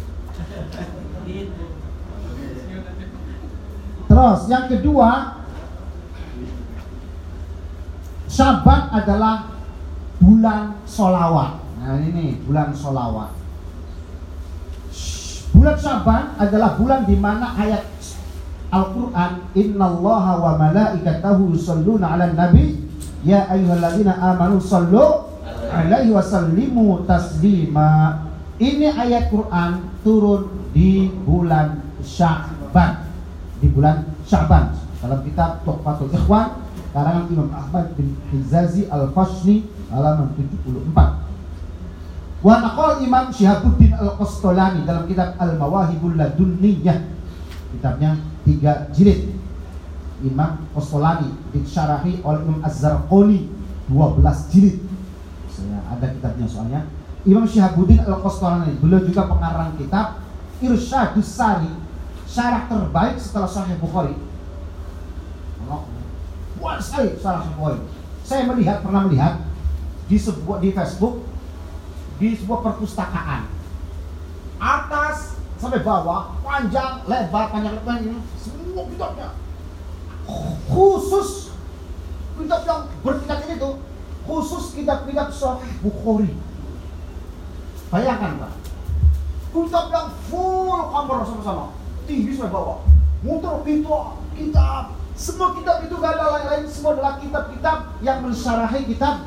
[4.08, 5.10] terus yang kedua
[8.28, 9.56] Syaban adalah
[10.20, 11.64] bulan solawat.
[11.80, 13.34] Nah ini bulan solawat.
[15.56, 17.88] Bulan Syaban adalah bulan di mana ayat
[18.68, 22.84] Al-Quran Innallaha wa malaikatahu yusalluna ala nabi
[23.26, 25.34] Ya ayyuhalladzina amanu sallu
[25.72, 28.27] alaihi wa sallimu taslima
[28.58, 33.06] Ini ayat Quran turun di bulan Syaban
[33.62, 41.28] Di bulan Syaban Dalam kitab Tuhfatul Ikhwan karangan Imam Ahmad bin Hizazi Al-Fashni halaman 74
[42.42, 47.02] Wa naqal Imam Syihabuddin Al-Qastolani dalam kitab Al-Mawahibul Ladunniyah.
[47.74, 49.34] Kitabnya tiga jilid.
[50.22, 53.50] Imam Qastolani disyarahi oleh Imam Az-Zarqoni
[53.90, 54.78] 12 jilid.
[55.50, 56.86] Saya ada kitabnya soalnya
[57.28, 60.24] Imam Syihabuddin Al-Qastolani beliau juga pengarang kitab
[60.64, 61.68] Irsyadus Sari
[62.24, 64.16] syarah terbaik setelah Sahih Bukhari.
[66.64, 67.84] Wah sekali salah Bukhari.
[68.24, 69.44] Saya melihat pernah melihat
[70.08, 71.28] di sebuah di Facebook
[72.16, 73.52] di sebuah perpustakaan.
[74.58, 79.36] Atas sampai bawah panjang lebar panjang lebar ini semua kitabnya.
[80.72, 81.52] Khusus
[82.40, 83.84] kitab yang bertingkat ini tuh
[84.24, 86.47] khusus kitab-kitab Sahih Bukhari
[87.90, 88.54] bayangkan pak.
[89.52, 91.66] Kitab yang full kamar sama-sama.
[92.08, 92.88] Tinggi sampai bawah
[93.26, 93.94] muter pintu
[94.38, 94.94] kitab.
[95.18, 96.64] Semua kitab itu gak ada lain-lain.
[96.70, 99.26] Semua adalah kitab-kitab yang mensyarahi kitab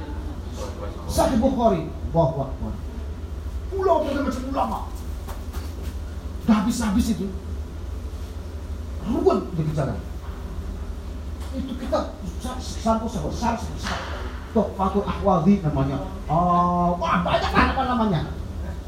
[1.10, 1.90] Sahih Bukhari.
[2.14, 2.74] Allahu Akbar.
[3.74, 4.78] Pulau berbagai macam ulama.
[6.46, 7.26] Udah habis-habis itu.
[9.00, 9.96] Ruwet berbicara
[11.56, 12.12] Itu kita
[12.60, 16.04] Satu sahabat Satu sahabat Fatul Ahwazi namanya.
[16.28, 18.39] Oh, Wah banyak apa namanya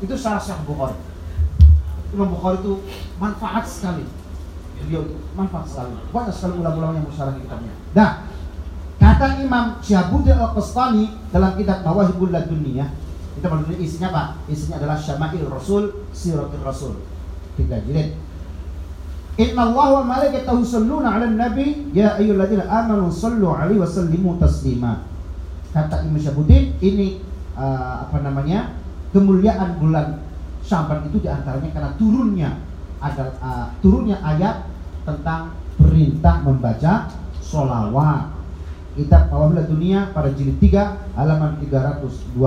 [0.02, 0.98] Itu syarah Sahih Bukhari
[2.12, 2.82] Imam Bukhari itu
[3.22, 4.04] manfaat sekali
[4.82, 4.98] itu
[5.38, 8.10] manfaat sekali Banyak sekali ulama-ulama yang mensyarahi kitabnya Nah
[9.02, 12.86] Kata Imam Syihabuddin Al-Qastani dalam kitab Mawahibul Ladunniyah,
[13.34, 14.24] kita menurut isinya apa?
[14.46, 16.94] Isinya adalah Syama'il Rasul, Siratul Rasul.
[17.58, 18.14] Tiga jilid.
[19.42, 25.02] Inna Allah wa malaikatahu yusalluna 'alan nabi ya ayyuhalladzina amanu sallu 'alaihi wa sallimu taslima.
[25.74, 27.18] Kata Imam Syihabuddin ini
[27.58, 28.70] uh, apa namanya?
[29.12, 30.20] Kemuliaan bulan
[30.62, 32.50] Syaban itu di antaranya karena turunnya
[33.02, 34.62] ada uh, turunnya ayat
[35.02, 37.10] tentang perintah membaca
[37.42, 38.30] solawat
[38.94, 42.38] kitab Mawahibul Dunia pada jilid 3 halaman 322.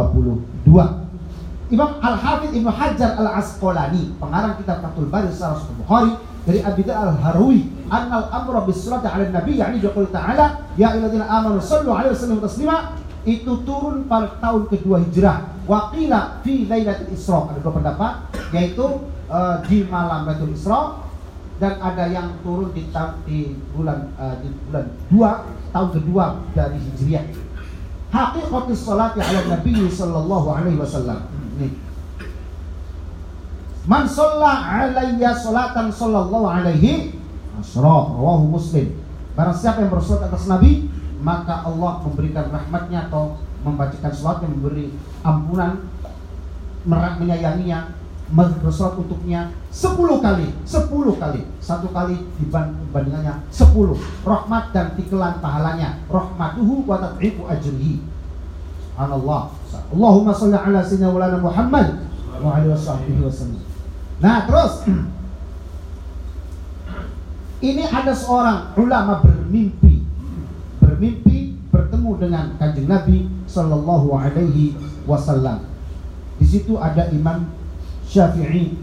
[1.74, 6.14] Imam Al-Hafidh Ibnu Hajar Al-Asqalani, pengarang kitab Fathul Bari Sarah Sahih Bukhari
[6.46, 11.58] dari Abi Al-Harwi, "Annal amra bis salati 'ala nabi yakni qoul ta'ala, ya ayyuhalladzina amanu
[11.58, 12.78] sallu 'alaihi wa sallimu taslima."
[13.26, 15.55] Itu turun pada tahun kedua Hijrah.
[15.66, 17.50] Waqila fi Lailatul Isra.
[17.50, 18.14] Ada dua pendapat,
[18.54, 18.86] yaitu
[19.30, 21.06] uh, di malam Lailatul Isra
[21.56, 22.84] dan ada yang turun di,
[23.24, 27.26] di bulan uh, di bulan 2 tahun kedua dari Hijriah.
[28.12, 31.28] Hakikatus salati ala Nabi sallallahu alaihi wasallam.
[31.60, 31.72] Nih.
[33.88, 37.16] Man shalla alayya salatan sallallahu alaihi
[37.60, 38.92] asra rawahu Muslim.
[39.36, 40.88] Barang siapa yang bersolat atas Nabi,
[41.20, 43.36] maka Allah memberikan rahmatnya atau
[43.68, 44.12] membacakan
[44.48, 44.96] yang memberi
[45.26, 45.90] ampunan
[46.86, 47.98] merak menyayanginya
[48.62, 51.42] bersolat untuknya 10 kali, 10 kali.
[51.62, 53.98] Satu kali dibandingannya 10.
[54.26, 56.02] Rahmat dan tikelan pahalanya.
[56.10, 58.02] Rahmatuhu wa tad'ifu ajrihi.
[58.94, 59.42] Subhanallah.
[59.94, 61.88] Allahumma sholli ala sayyidina wa Muhammad
[62.42, 63.62] wa alihi wasallam.
[64.24, 64.88] Nah, terus
[67.70, 70.02] ini ada seorang ulama bermimpi
[70.80, 75.66] bermimpi bertemu dengan kanjeng Nabi Shallallahu Alaihi Wasallam.
[76.36, 77.48] Di situ ada Imam
[78.06, 78.76] Syafi'i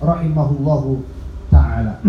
[0.00, 1.04] rahimahullahu
[1.52, 2.00] taala.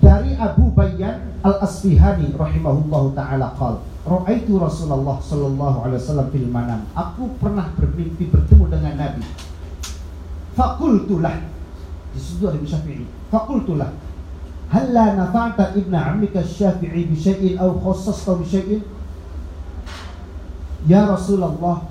[0.00, 7.36] Dari Abu Bayyan Al-Asfihani rahimahullahu taala qal, "Ra'aitu Rasulullah sallallahu alaihi wasallam fil manam." Aku
[7.36, 9.24] pernah bermimpi bertemu dengan Nabi.
[10.56, 11.36] Fakultulah
[12.10, 13.04] di situ ada Syafi'i.
[13.28, 13.92] Fakultulah
[14.70, 18.86] Halla nafa'ta ibna ammika syafi'i bisyai'in au khassasta bisyai'in
[20.86, 21.90] Ya Rasulullah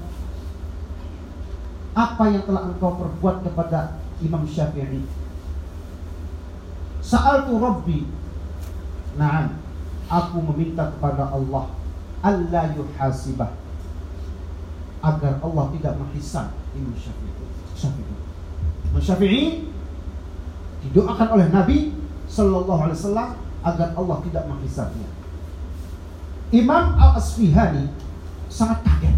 [1.91, 5.03] Apa yang telah engkau perbuat kepada Imam Syafi'i?
[7.03, 8.07] Sa'altu Rabbi.
[9.19, 9.59] Naam
[10.07, 11.67] Aku meminta kepada Allah
[12.23, 13.59] Allah yuhasibah
[15.03, 17.43] Agar Allah tidak menghisab Imam Syafi'i
[17.75, 18.15] Syafi'i.
[18.87, 19.67] Imam Syafi'i
[20.87, 21.98] Didoakan oleh Nabi
[22.29, 23.29] Sallallahu Alaihi Wasallam
[23.65, 25.09] agar Allah tidak menghisapnya.
[26.49, 27.89] Imam Al Asfihani
[28.49, 29.17] sangat kaget.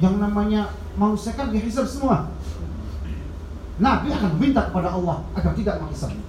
[0.00, 2.32] Yang namanya manusia kan dihisap semua.
[3.78, 6.24] Nabi akan minta kepada Allah agar tidak menghisapnya.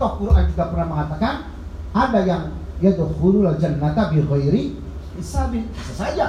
[0.00, 1.34] Toh Quran juga pernah mengatakan
[1.92, 2.42] ada yang
[2.80, 4.64] yadkhulul jannata bi ghairi
[5.20, 5.68] hisabin.
[5.70, 6.26] Bisa saja.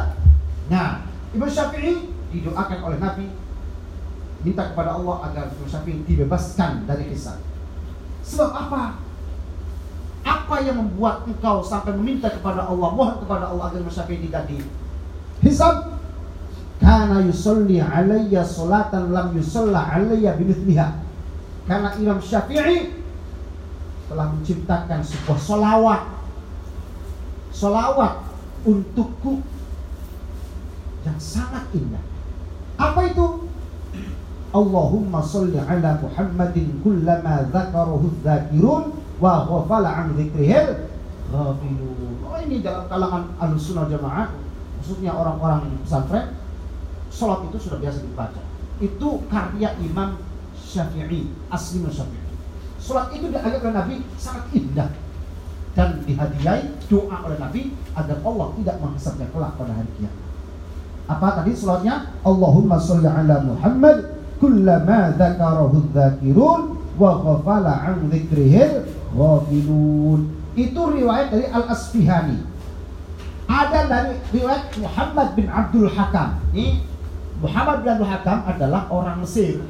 [0.68, 3.26] Nah, Imam Syafi'i didoakan oleh Nabi
[4.44, 7.40] minta kepada Allah agar Imam Syafi'i dibebaskan dari hisab.
[8.32, 8.84] Sebab apa?
[10.24, 14.64] Apa yang membuat engkau sampai meminta kepada Allah, mohon kepada Allah agar Syafi'i tidak di
[15.44, 16.00] hisab?
[16.80, 20.88] Karena yusolli alayya salatan lam yusalla alayya bimithliha.
[21.68, 23.04] Karena Imam Syafi'i
[24.08, 26.02] telah menciptakan sebuah solawat
[27.56, 28.26] solawat
[28.66, 29.44] untukku
[31.06, 32.04] yang sangat indah.
[32.80, 33.41] Apa itu?
[34.52, 38.92] Allahumma salli ala Muhammadin kullama dzakarahu dzakirun
[39.24, 40.92] wa ghafala an dzikrihil
[41.32, 42.20] ghafilun.
[42.28, 44.36] Oh ini dalam kalangan Ahlussunnah Jamaah,
[44.80, 46.36] maksudnya orang-orang pesantren,
[47.08, 48.42] sholat itu sudah biasa dibaca.
[48.84, 50.20] Itu karya Imam
[50.60, 52.28] Syafi'i, asli Syafi'i.
[52.84, 54.92] Sholat itu oleh Nabi sangat indah
[55.72, 60.20] dan dihadiahi doa oleh Nabi agar Allah tidak menghisapnya kelak pada hari kiamat.
[61.08, 62.12] Apa tadi sholatnya?
[62.28, 66.62] Allahumma sholli ala Muhammad kullama dzakarahu dzakirun
[66.98, 70.22] wa ghafala an dzikrihil ghafilun.
[70.58, 72.42] Itu riwayat dari Al-Asfihani.
[73.46, 76.42] Ada dari riwayat Muhammad bin Abdul Hakam.
[76.52, 76.82] Ini
[77.40, 79.62] Muhammad bin Abdul Hakam adalah orang Mesir.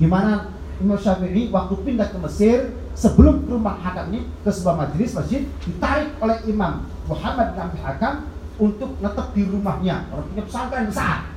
[0.00, 0.50] Di mana
[0.80, 5.44] Imam Syafi'i waktu pindah ke Mesir sebelum ke rumah Hakam ini ke sebuah majelis masjid
[5.62, 8.14] ditarik oleh Imam Muhammad bin Abdul Hakam
[8.56, 10.08] untuk netep di rumahnya.
[10.08, 11.28] Orang punya pesantren besar.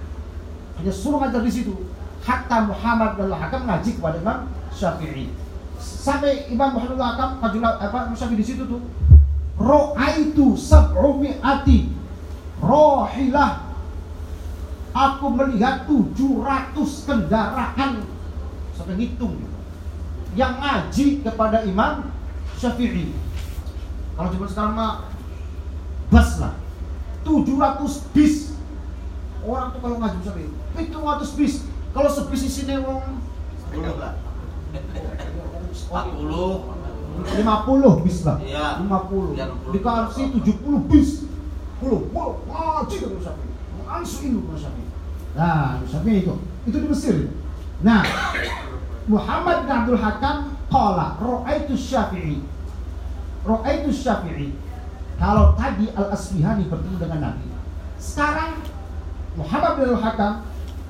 [0.79, 1.75] Hanya suruh ngajar di situ
[2.23, 4.39] hatta Muhammad bin Hakam ngaji kepada Imam
[4.73, 5.31] Syafi'i.
[5.79, 8.81] Sampai Imam Muhammad bin Hakam majulah apa Imam Syafi'i di situ tuh.
[9.59, 11.91] Ro'aitu sab'u mi'ati.
[12.63, 13.67] Rohilah.
[14.89, 18.03] Aku melihat 700 kendaraan.
[18.75, 19.39] Sampai ngitung.
[20.35, 22.11] Yang ngaji kepada Imam
[22.59, 23.15] Syafi'i.
[24.15, 24.93] Kalau cuma sekarang mah
[26.09, 26.57] Bas lah.
[27.23, 28.57] 700 bis.
[29.39, 33.21] Orang tuh kalau ngaji Syafi'i 700 bis kalau sebis sini wong
[33.73, 34.13] 10 lah.
[35.89, 36.79] 40
[37.19, 38.37] 50 bis lah.
[38.39, 38.79] Iya.
[38.85, 39.35] 50.
[39.35, 39.73] Iya, 60.
[39.75, 41.09] Dikasih 70 bis.
[41.83, 42.11] 10.
[42.13, 43.47] Wow, ngaji ke Sapi.
[43.87, 44.83] Langsung ini ke Sapi.
[45.35, 46.35] Nah, Sapi itu.
[46.67, 47.15] Itu di Mesir.
[47.79, 48.03] Nah,
[49.07, 52.43] Muhammad bin Abdul Hakam qala ra'aitu Syafi'i.
[53.47, 54.53] Ra'aitu Syafi'i.
[55.19, 57.47] Kalau tadi Al-Asbihani bertemu dengan Nabi.
[57.99, 58.59] Sekarang
[59.35, 60.33] Muhammad bin Abdul Hakam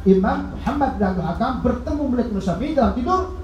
[0.07, 3.35] Imam Muhammad bin Abdul Hakam bertemu Malik bin Syafi'i dalam tidur.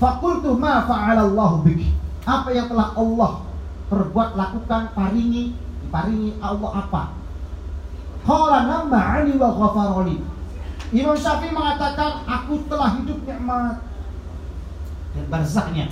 [0.00, 1.92] Fakultu ma fa'alallahu bik.
[2.24, 3.44] Apa yang telah Allah
[3.92, 5.52] perbuat lakukan paringi
[5.92, 7.02] paringi Allah apa?
[8.24, 10.24] Qala nama ali wa ghafaroli.
[10.96, 13.76] Imam Syafi'i mengatakan aku telah hidup nikmat
[15.12, 15.86] dan barzahnya.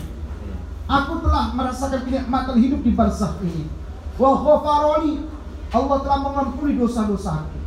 [0.89, 3.69] Aku telah merasakan kenikmatan hidup di barzah ini.
[4.17, 5.29] Wa ghafaroli.
[5.69, 7.58] Allah telah mengampuni dosa-dosa aku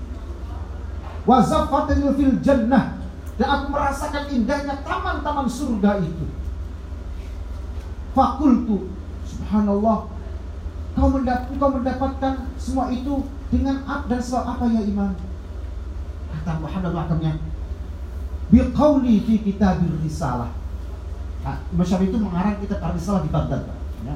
[1.25, 2.97] wazafatil fil jannah
[3.37, 6.25] dan aku merasakan indahnya taman-taman surga itu.
[8.11, 8.91] Fakultu,
[9.23, 10.11] subhanallah,
[10.93, 15.11] kau, mendapat, kau mendapatkan semua itu Dengan apa dan sebab apa ya imam?
[16.31, 17.35] Kata Muhammad wakamnya
[18.47, 20.55] Biqauli fi kitabir risalah
[21.43, 21.59] nah,
[21.99, 23.75] itu mengarang kitab risalah di Baghdad
[24.07, 24.15] ya.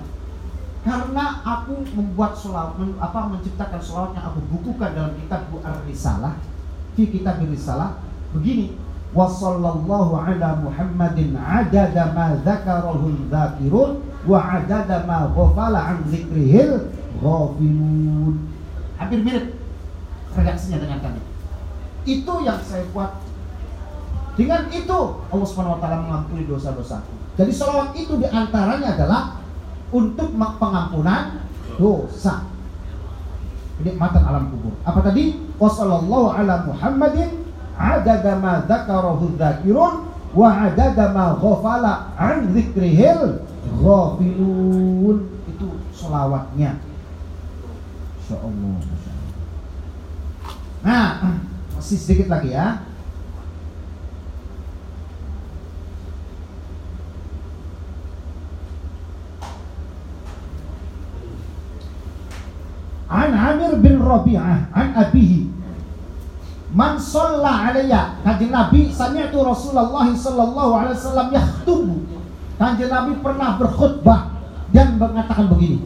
[0.85, 6.39] Karena aku membuat solawat, men- apa menciptakan solawat yang aku bukukan dalam kitab Ar-Risalah
[6.95, 7.99] Fi kitabir risalah
[8.33, 8.75] Begini
[9.15, 18.35] Wa sallallahu ala Muhammadin adada ma zakarahul zakirun Wa adada ma ghafala an zikrihil ghafilun
[18.99, 19.45] Hampir mirip
[20.35, 21.21] redaksinya dengan kami
[22.05, 23.17] itu yang saya buat
[24.37, 24.99] dengan itu
[25.33, 27.11] Allah Subhanahu wa taala mengampuni dosa-dosaku.
[27.35, 29.23] Jadi salawat itu di antaranya adalah
[29.89, 31.41] untuk pengampunan
[31.81, 32.45] dosa.
[33.75, 34.73] Kenikmatan alam kubur.
[34.87, 35.35] Apa tadi?
[35.59, 37.43] Wassallallahu ala Muhammadin
[37.75, 39.93] adada ma dzakarahu dzakirun
[40.31, 43.43] wa adada ma ghafala an dzikrihil
[43.83, 45.17] ghafilun.
[45.51, 46.79] Itu salawatnya.
[48.23, 48.79] Insya Allah.
[48.79, 49.25] Masya Allah.
[50.85, 51.41] Nah,
[51.73, 52.85] masih sedikit lagi ya.
[63.09, 65.51] An Amir bin Rabi'ah an abihi.
[66.75, 68.19] Man shalla alayya.
[68.23, 71.95] Kanjeng Nabi sami'tu Rasulullah sallallahu alaihi wasallam yakhutubu
[72.55, 74.21] Kanjeng Nabi pernah berkhutbah
[74.71, 75.83] dan mengatakan begini.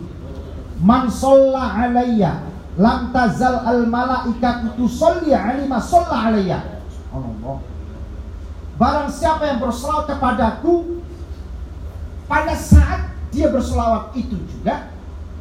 [0.81, 2.45] Man shalla alayya
[2.79, 6.81] lam tazal al malaikatu tusalli alaihi ma shalla alayya.
[7.09, 7.57] Allah.
[8.79, 11.03] Barang siapa yang berselawat kepadaku
[12.29, 14.95] pada saat dia berselawat itu juga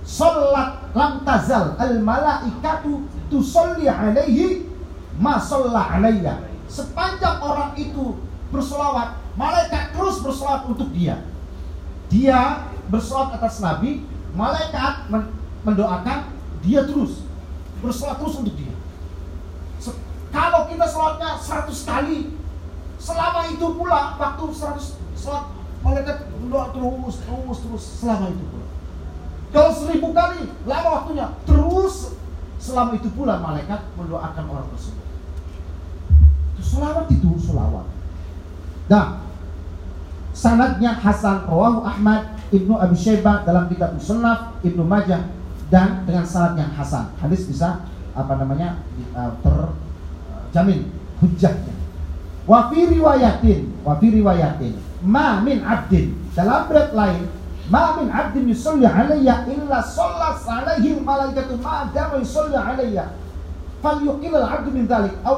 [0.09, 4.69] Salat lam tazal al malaikatu tusalli alaihi
[5.21, 6.45] ma shalla alayya.
[6.69, 8.21] Sepanjang orang itu
[8.53, 11.25] berselawat, malaikat terus berselawat untuk dia.
[12.09, 14.05] Dia berselawat atas Nabi,
[14.37, 15.33] malaikat men-
[15.65, 16.33] mendoakan
[16.65, 17.25] dia terus
[17.81, 18.75] berselawat terus untuk dia.
[20.29, 22.19] Kalau kita selawatnya 100 kali,
[23.01, 25.45] selama itu pula waktu 100 selawat
[25.81, 28.68] malaikat berdoa terus terus terus selama itu pula.
[29.49, 32.19] Kalau seribu kali lama waktunya terus
[32.61, 35.07] selama itu pula malaikat mendoakan orang tersebut.
[36.59, 37.87] Itu selawat itu selawat.
[38.89, 39.25] Nah,
[40.37, 45.29] sanadnya Hasan Rawahu Ahmad Ibnu Abi Syaibah dalam kitab Musannaf Ibnu Majah
[45.69, 47.13] dan dengan sanad yang hasan.
[47.21, 47.85] Hadis bisa
[48.17, 48.81] apa namanya
[49.13, 50.89] uh, terjamin
[51.21, 51.77] hujjahnya.
[52.49, 54.75] Wa riwayatin, wa fi riwayatin,
[55.05, 57.29] ma min abdin dalam berat lain
[57.69, 63.13] Ma min abdin yusalli alayya illa sallat alaihi malaikatu ma dama yusalli alayya.
[63.85, 65.37] Fal yuqil al abdu min dhalik aw.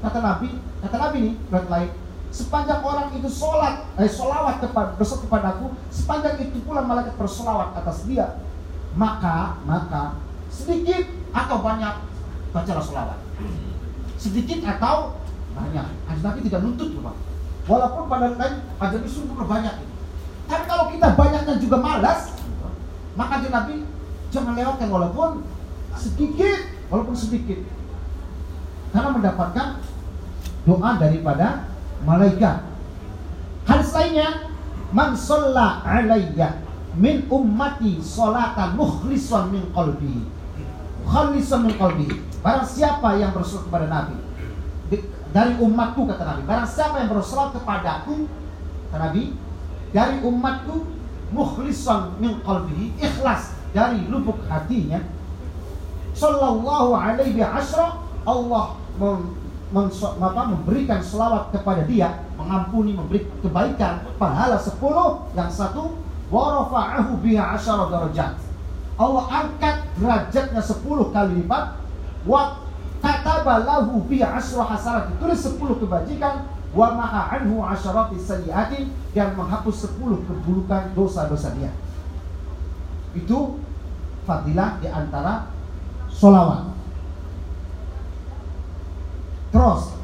[0.00, 1.90] Kata Nabi, kata Nabi ini berat lain.
[2.28, 8.04] Sepanjang orang itu sholat, eh, sholawat kepada besok kepadaku, sepanjang itu pula malaikat bersolawat atas
[8.04, 8.36] dia.
[8.92, 10.20] Maka, maka
[10.52, 11.94] sedikit atau banyak
[12.52, 13.18] bacalah sholawat.
[14.20, 15.16] Sedikit atau
[15.56, 15.86] banyak.
[16.08, 17.16] Hadis Nabi tidak nuntut loh, Pak.
[17.68, 19.74] Walaupun pada lain ada sungguh banyak.
[20.48, 22.32] Tapi kalau kita banyaknya juga malas,
[23.14, 23.84] maka dia Nabi
[24.32, 25.30] jangan lewatkan walaupun
[25.92, 27.60] sedikit, walaupun sedikit.
[28.90, 29.84] Karena mendapatkan
[30.64, 31.68] doa daripada
[32.02, 32.64] malaikat.
[33.68, 34.48] Hadis lainnya,
[34.88, 36.64] man shalla alayya
[36.96, 40.24] min ummati salatan mukhlisan min qalbi.
[41.04, 42.08] Khalisan min qalbi.
[42.40, 44.16] Barang siapa yang bersolat kepada Nabi
[45.28, 48.24] dari umatku kata Nabi, barang siapa yang bersolat kepadaku
[48.88, 49.36] kata Nabi,
[49.92, 50.84] dari umatku
[51.32, 55.00] mukhlisan min qalbihi ikhlas dari lubuk hatinya.
[56.16, 59.38] Sallallahu alaihi asyra Allah mem,
[59.70, 59.86] mem,
[60.18, 64.76] apa, memberikan selawat kepada dia mengampuni memberi kebaikan pahala 10
[65.38, 65.94] yang satu
[66.28, 68.34] wa rafa'ahu biha asyara darajat.
[68.98, 71.64] Allah angkat derajatnya 10 kali lipat
[72.26, 72.58] wa
[72.98, 75.54] kataba lahu biha asyra hasanat ditulis 10
[75.86, 81.72] kebajikan wa maha anhu asyarati sayyiatin dan menghapus 10 keburukan dosa-dosa dia.
[83.16, 83.62] Itu
[84.28, 85.48] fadilah di antara
[86.12, 86.76] solawat.
[89.48, 89.96] Terus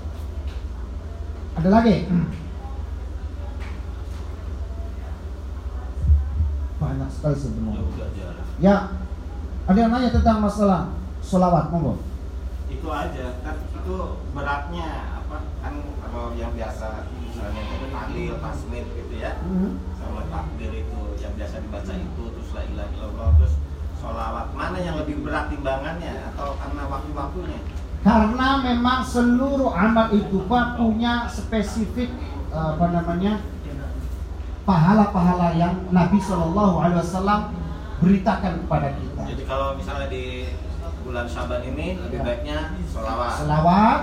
[1.54, 2.08] ada lagi
[6.80, 8.08] banyak sekali sebenarnya.
[8.58, 8.76] Ya,
[9.68, 12.00] ada yang nanya tentang masalah solawat, monggo.
[12.64, 13.96] itu aja kan itu
[14.36, 14.88] beratnya
[15.34, 19.70] apa kan kalau yang biasa misalnya itu tahlil tasmid gitu ya Mhm.
[19.94, 23.54] sama takbir itu yang biasa dibaca itu terus la ilaha illallah terus
[23.96, 27.60] sholawat mana yang lebih berat timbangannya atau karena waktu-waktunya
[28.04, 32.12] Karena memang seluruh amal itu Pak punya spesifik
[32.48, 33.40] eh, apa namanya
[34.62, 37.40] pahala-pahala yang Nabi Shallallahu Alaihi Wasallam
[37.98, 39.22] beritakan kepada kita.
[39.26, 40.52] jadi kalau misalnya di
[41.00, 42.24] bulan Syaban ini lebih Ya.
[42.24, 43.30] baiknya sholawat.
[43.36, 44.00] Selawat,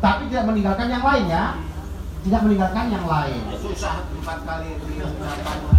[0.00, 1.44] tapi tidak meninggalkan yang lain ya.
[2.20, 3.40] Tidak meninggalkan yang lain.
[3.56, 4.76] Susah empat kali.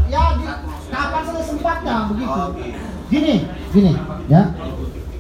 [0.09, 0.45] Ya, di,
[0.89, 2.33] kapan saja sempatnya begitu.
[2.33, 2.49] Oh.
[3.13, 3.35] Gini,
[3.69, 3.93] gini,
[4.25, 4.49] ya.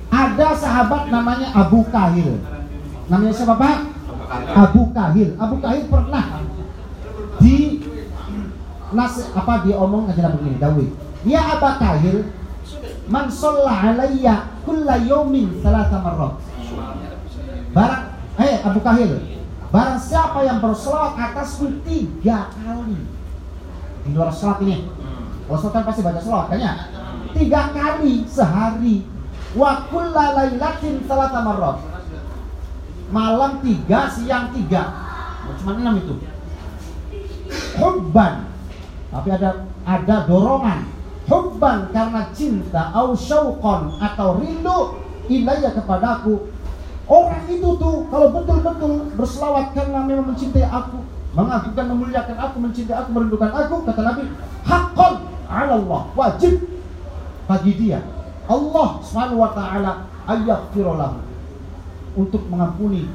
[0.09, 2.41] Ada sahabat namanya Abu Kahil.
[3.05, 3.77] Namanya siapa Pak?
[4.53, 5.29] Abu Kahil.
[5.37, 6.25] Abu Kahil pernah
[7.41, 7.85] di
[8.91, 10.87] nas apa diomong aja begini, Dawi.
[11.25, 12.17] Ya Abu Kahil,
[13.07, 16.33] man shalla alayya kulla yawmin salasa marrat.
[17.71, 18.10] Barang,
[18.41, 19.21] eh Abu Kahil,
[19.69, 22.97] barang siapa yang bersolawat atasku tiga kali
[24.01, 24.89] di luar sholat ini,
[25.45, 26.73] kalau sholat kan pasti baca sholat kan ya?
[27.31, 29.07] Tiga kali sehari.
[29.51, 31.77] Wa kulla lailatin salata marrat.
[33.11, 34.95] Malam tiga, siang tiga.
[35.59, 36.15] Cuma enam itu.
[37.75, 38.47] Hubban.
[39.11, 40.87] Tapi ada ada dorongan.
[41.27, 46.47] Hubban karena cinta au syauqan atau rindu ilayya kepadaku.
[47.11, 51.03] Orang itu tuh kalau betul-betul berselawat karena memang mencintai aku,
[51.35, 54.23] mengagungkan, memuliakan aku, mencintai aku, merindukan aku, kata Nabi,
[54.63, 55.13] haqqan
[55.51, 56.63] 'ala Allah, wajib
[57.51, 57.99] bagi dia
[58.47, 60.07] Allah Subhanahu wa taala
[62.15, 63.11] untuk mengampuni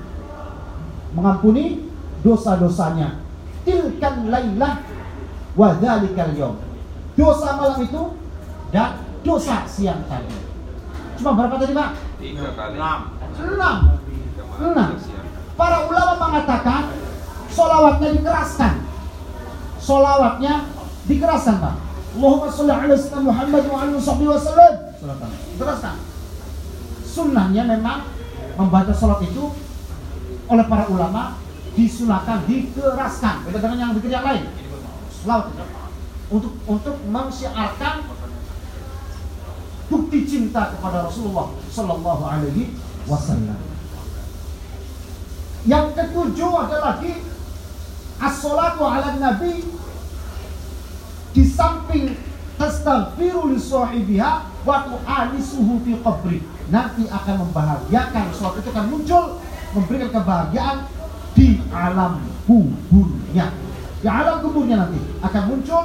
[1.16, 1.88] mengampuni
[2.20, 3.24] dosa-dosanya.
[3.64, 4.84] Tilkan lailah
[5.56, 6.36] wa dzalikal
[7.16, 8.02] dosa malam itu
[8.70, 10.45] dan dosa siang tadi
[11.16, 11.90] cuma berapa tadi Pak?
[12.20, 12.74] tiga kali.
[12.76, 13.00] Enam.
[13.36, 13.76] enam.
[14.56, 14.90] Enam.
[15.56, 16.92] para ulama mengatakan
[17.48, 18.74] solawatnya dikeraskan.
[19.80, 20.54] Solawatnya
[21.08, 21.74] dikeraskan Pak.
[22.16, 24.74] Allahumma sholli ala sayyidina Muhammad wa ala sahbihi wasallam.
[25.56, 25.96] Dikeraskan.
[27.04, 28.08] Sunnahnya memang
[28.56, 29.52] membaca sholat itu
[30.48, 31.36] oleh para ulama
[31.76, 33.44] disunahkan dikeraskan.
[33.48, 34.44] Beda dengan yang yang lain.
[35.12, 35.52] Selawat
[36.26, 38.15] untuk untuk mensyiarkan
[39.86, 42.74] bukti cinta kepada Rasulullah Sallallahu Alaihi
[43.06, 43.58] Wasallam.
[45.66, 47.12] Yang ketujuh ada lagi
[48.22, 49.66] as-salatu ala nabi
[51.34, 52.14] di samping
[52.54, 54.32] tastaghfiru li sahibiha
[54.62, 56.38] wa tu'alisuhu fi qabri.
[56.66, 59.24] Nanti akan membahagiakan sholat itu akan muncul
[59.74, 60.78] memberikan kebahagiaan
[61.34, 63.54] di alam kuburnya.
[64.02, 65.82] Di alam kuburnya nanti akan muncul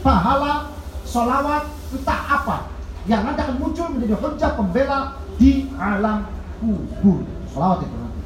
[0.00, 0.72] pahala
[1.04, 2.56] solawat entah apa
[3.06, 4.98] yang nanti akan muncul menjadi hujah pembela
[5.38, 6.26] di alam
[6.58, 7.22] kubur.
[7.52, 8.22] Solawat itu nanti.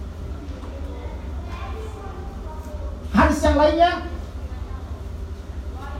[3.12, 3.90] Hadis yang lainnya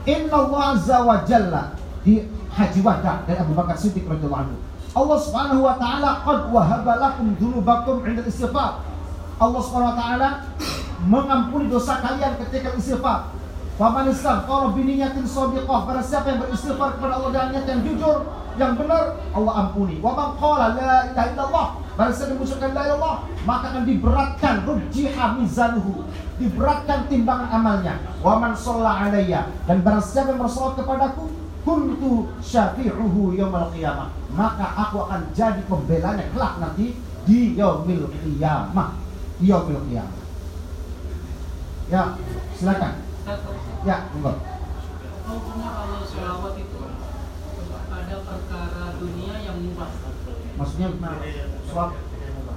[0.07, 1.63] Inna Allah Azza wa Jalla
[2.01, 4.57] di Haji Wada dari Abu Bakar Siddiq radhiyallahu anhu.
[4.89, 8.81] Allah Subhanahu wa taala qad wahaba lakum dzunubakum 'inda istighfar.
[9.37, 10.29] Allah Subhanahu wa taala
[11.05, 13.29] mengampuni dosa kalian ketika istighfar.
[13.79, 18.17] Faman istaghfara bi niyatin shadiqah, pada siapa yang beristighfar kepada Allah dengan niat yang jujur,
[18.59, 20.03] yang benar, Allah ampuni.
[20.03, 23.17] Wa man qala la ilaha illallah, pada siapa mengucapkan la ilaha illallah,
[23.47, 26.03] maka akan diberatkan rujjiha mizanuhu,
[26.43, 28.03] diberatkan timbangan amalnya.
[28.19, 31.31] Wa man shalla alayya, dan barang siapa yang bersolat kepadaku,
[31.63, 38.91] kuntu syafi'uhu yaumil qiyamah, maka aku akan jadi pembelanya kelak nanti di yaumil qiyamah.
[39.39, 40.19] Di yaumil qiyamah.
[41.87, 42.19] Ya,
[42.59, 43.07] silakan.
[43.79, 44.31] Ya, monggo.
[45.29, 46.79] Hukumnya kalau sholawat itu
[47.89, 49.91] ada perkara dunia yang mubah.
[50.59, 51.17] Maksudnya gimana?
[51.63, 51.91] Sholat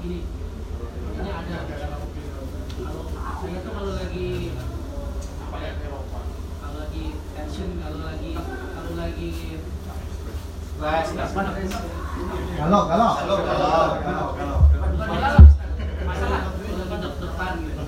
[0.03, 0.19] Ini,
[1.15, 1.59] ini ada.
[2.83, 3.03] Kalau
[3.39, 4.51] saya tuh kalau lagi
[5.47, 5.73] apa ya?
[6.59, 7.05] Kalau lagi
[7.39, 9.31] tension, kalau lagi kalau lagi
[10.83, 11.55] masalah
[12.59, 13.11] Kalau, kalau.
[13.23, 14.27] Halo.
[16.03, 17.83] masalah kalau lagi deg-degan gitu.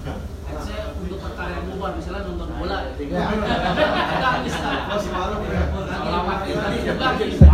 [0.54, 2.53] Saya untuk perkara yang mubah misalnya nonton
[2.94, 3.18] bola.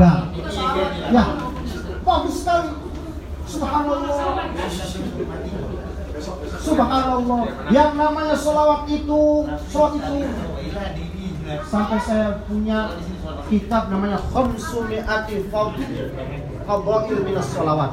[0.01, 0.13] Ya.
[1.11, 1.25] Ya,
[2.05, 2.71] bagus sekali.
[3.49, 4.47] Subhanallah.
[6.61, 7.43] Subhanallah.
[7.73, 9.23] Yang namanya sholawat itu,
[9.73, 10.17] sholat itu
[11.67, 12.95] sampai saya punya
[13.51, 15.83] kitab namanya Khamsumi'ati Fadl
[16.63, 17.89] Fadail Minas Sholawat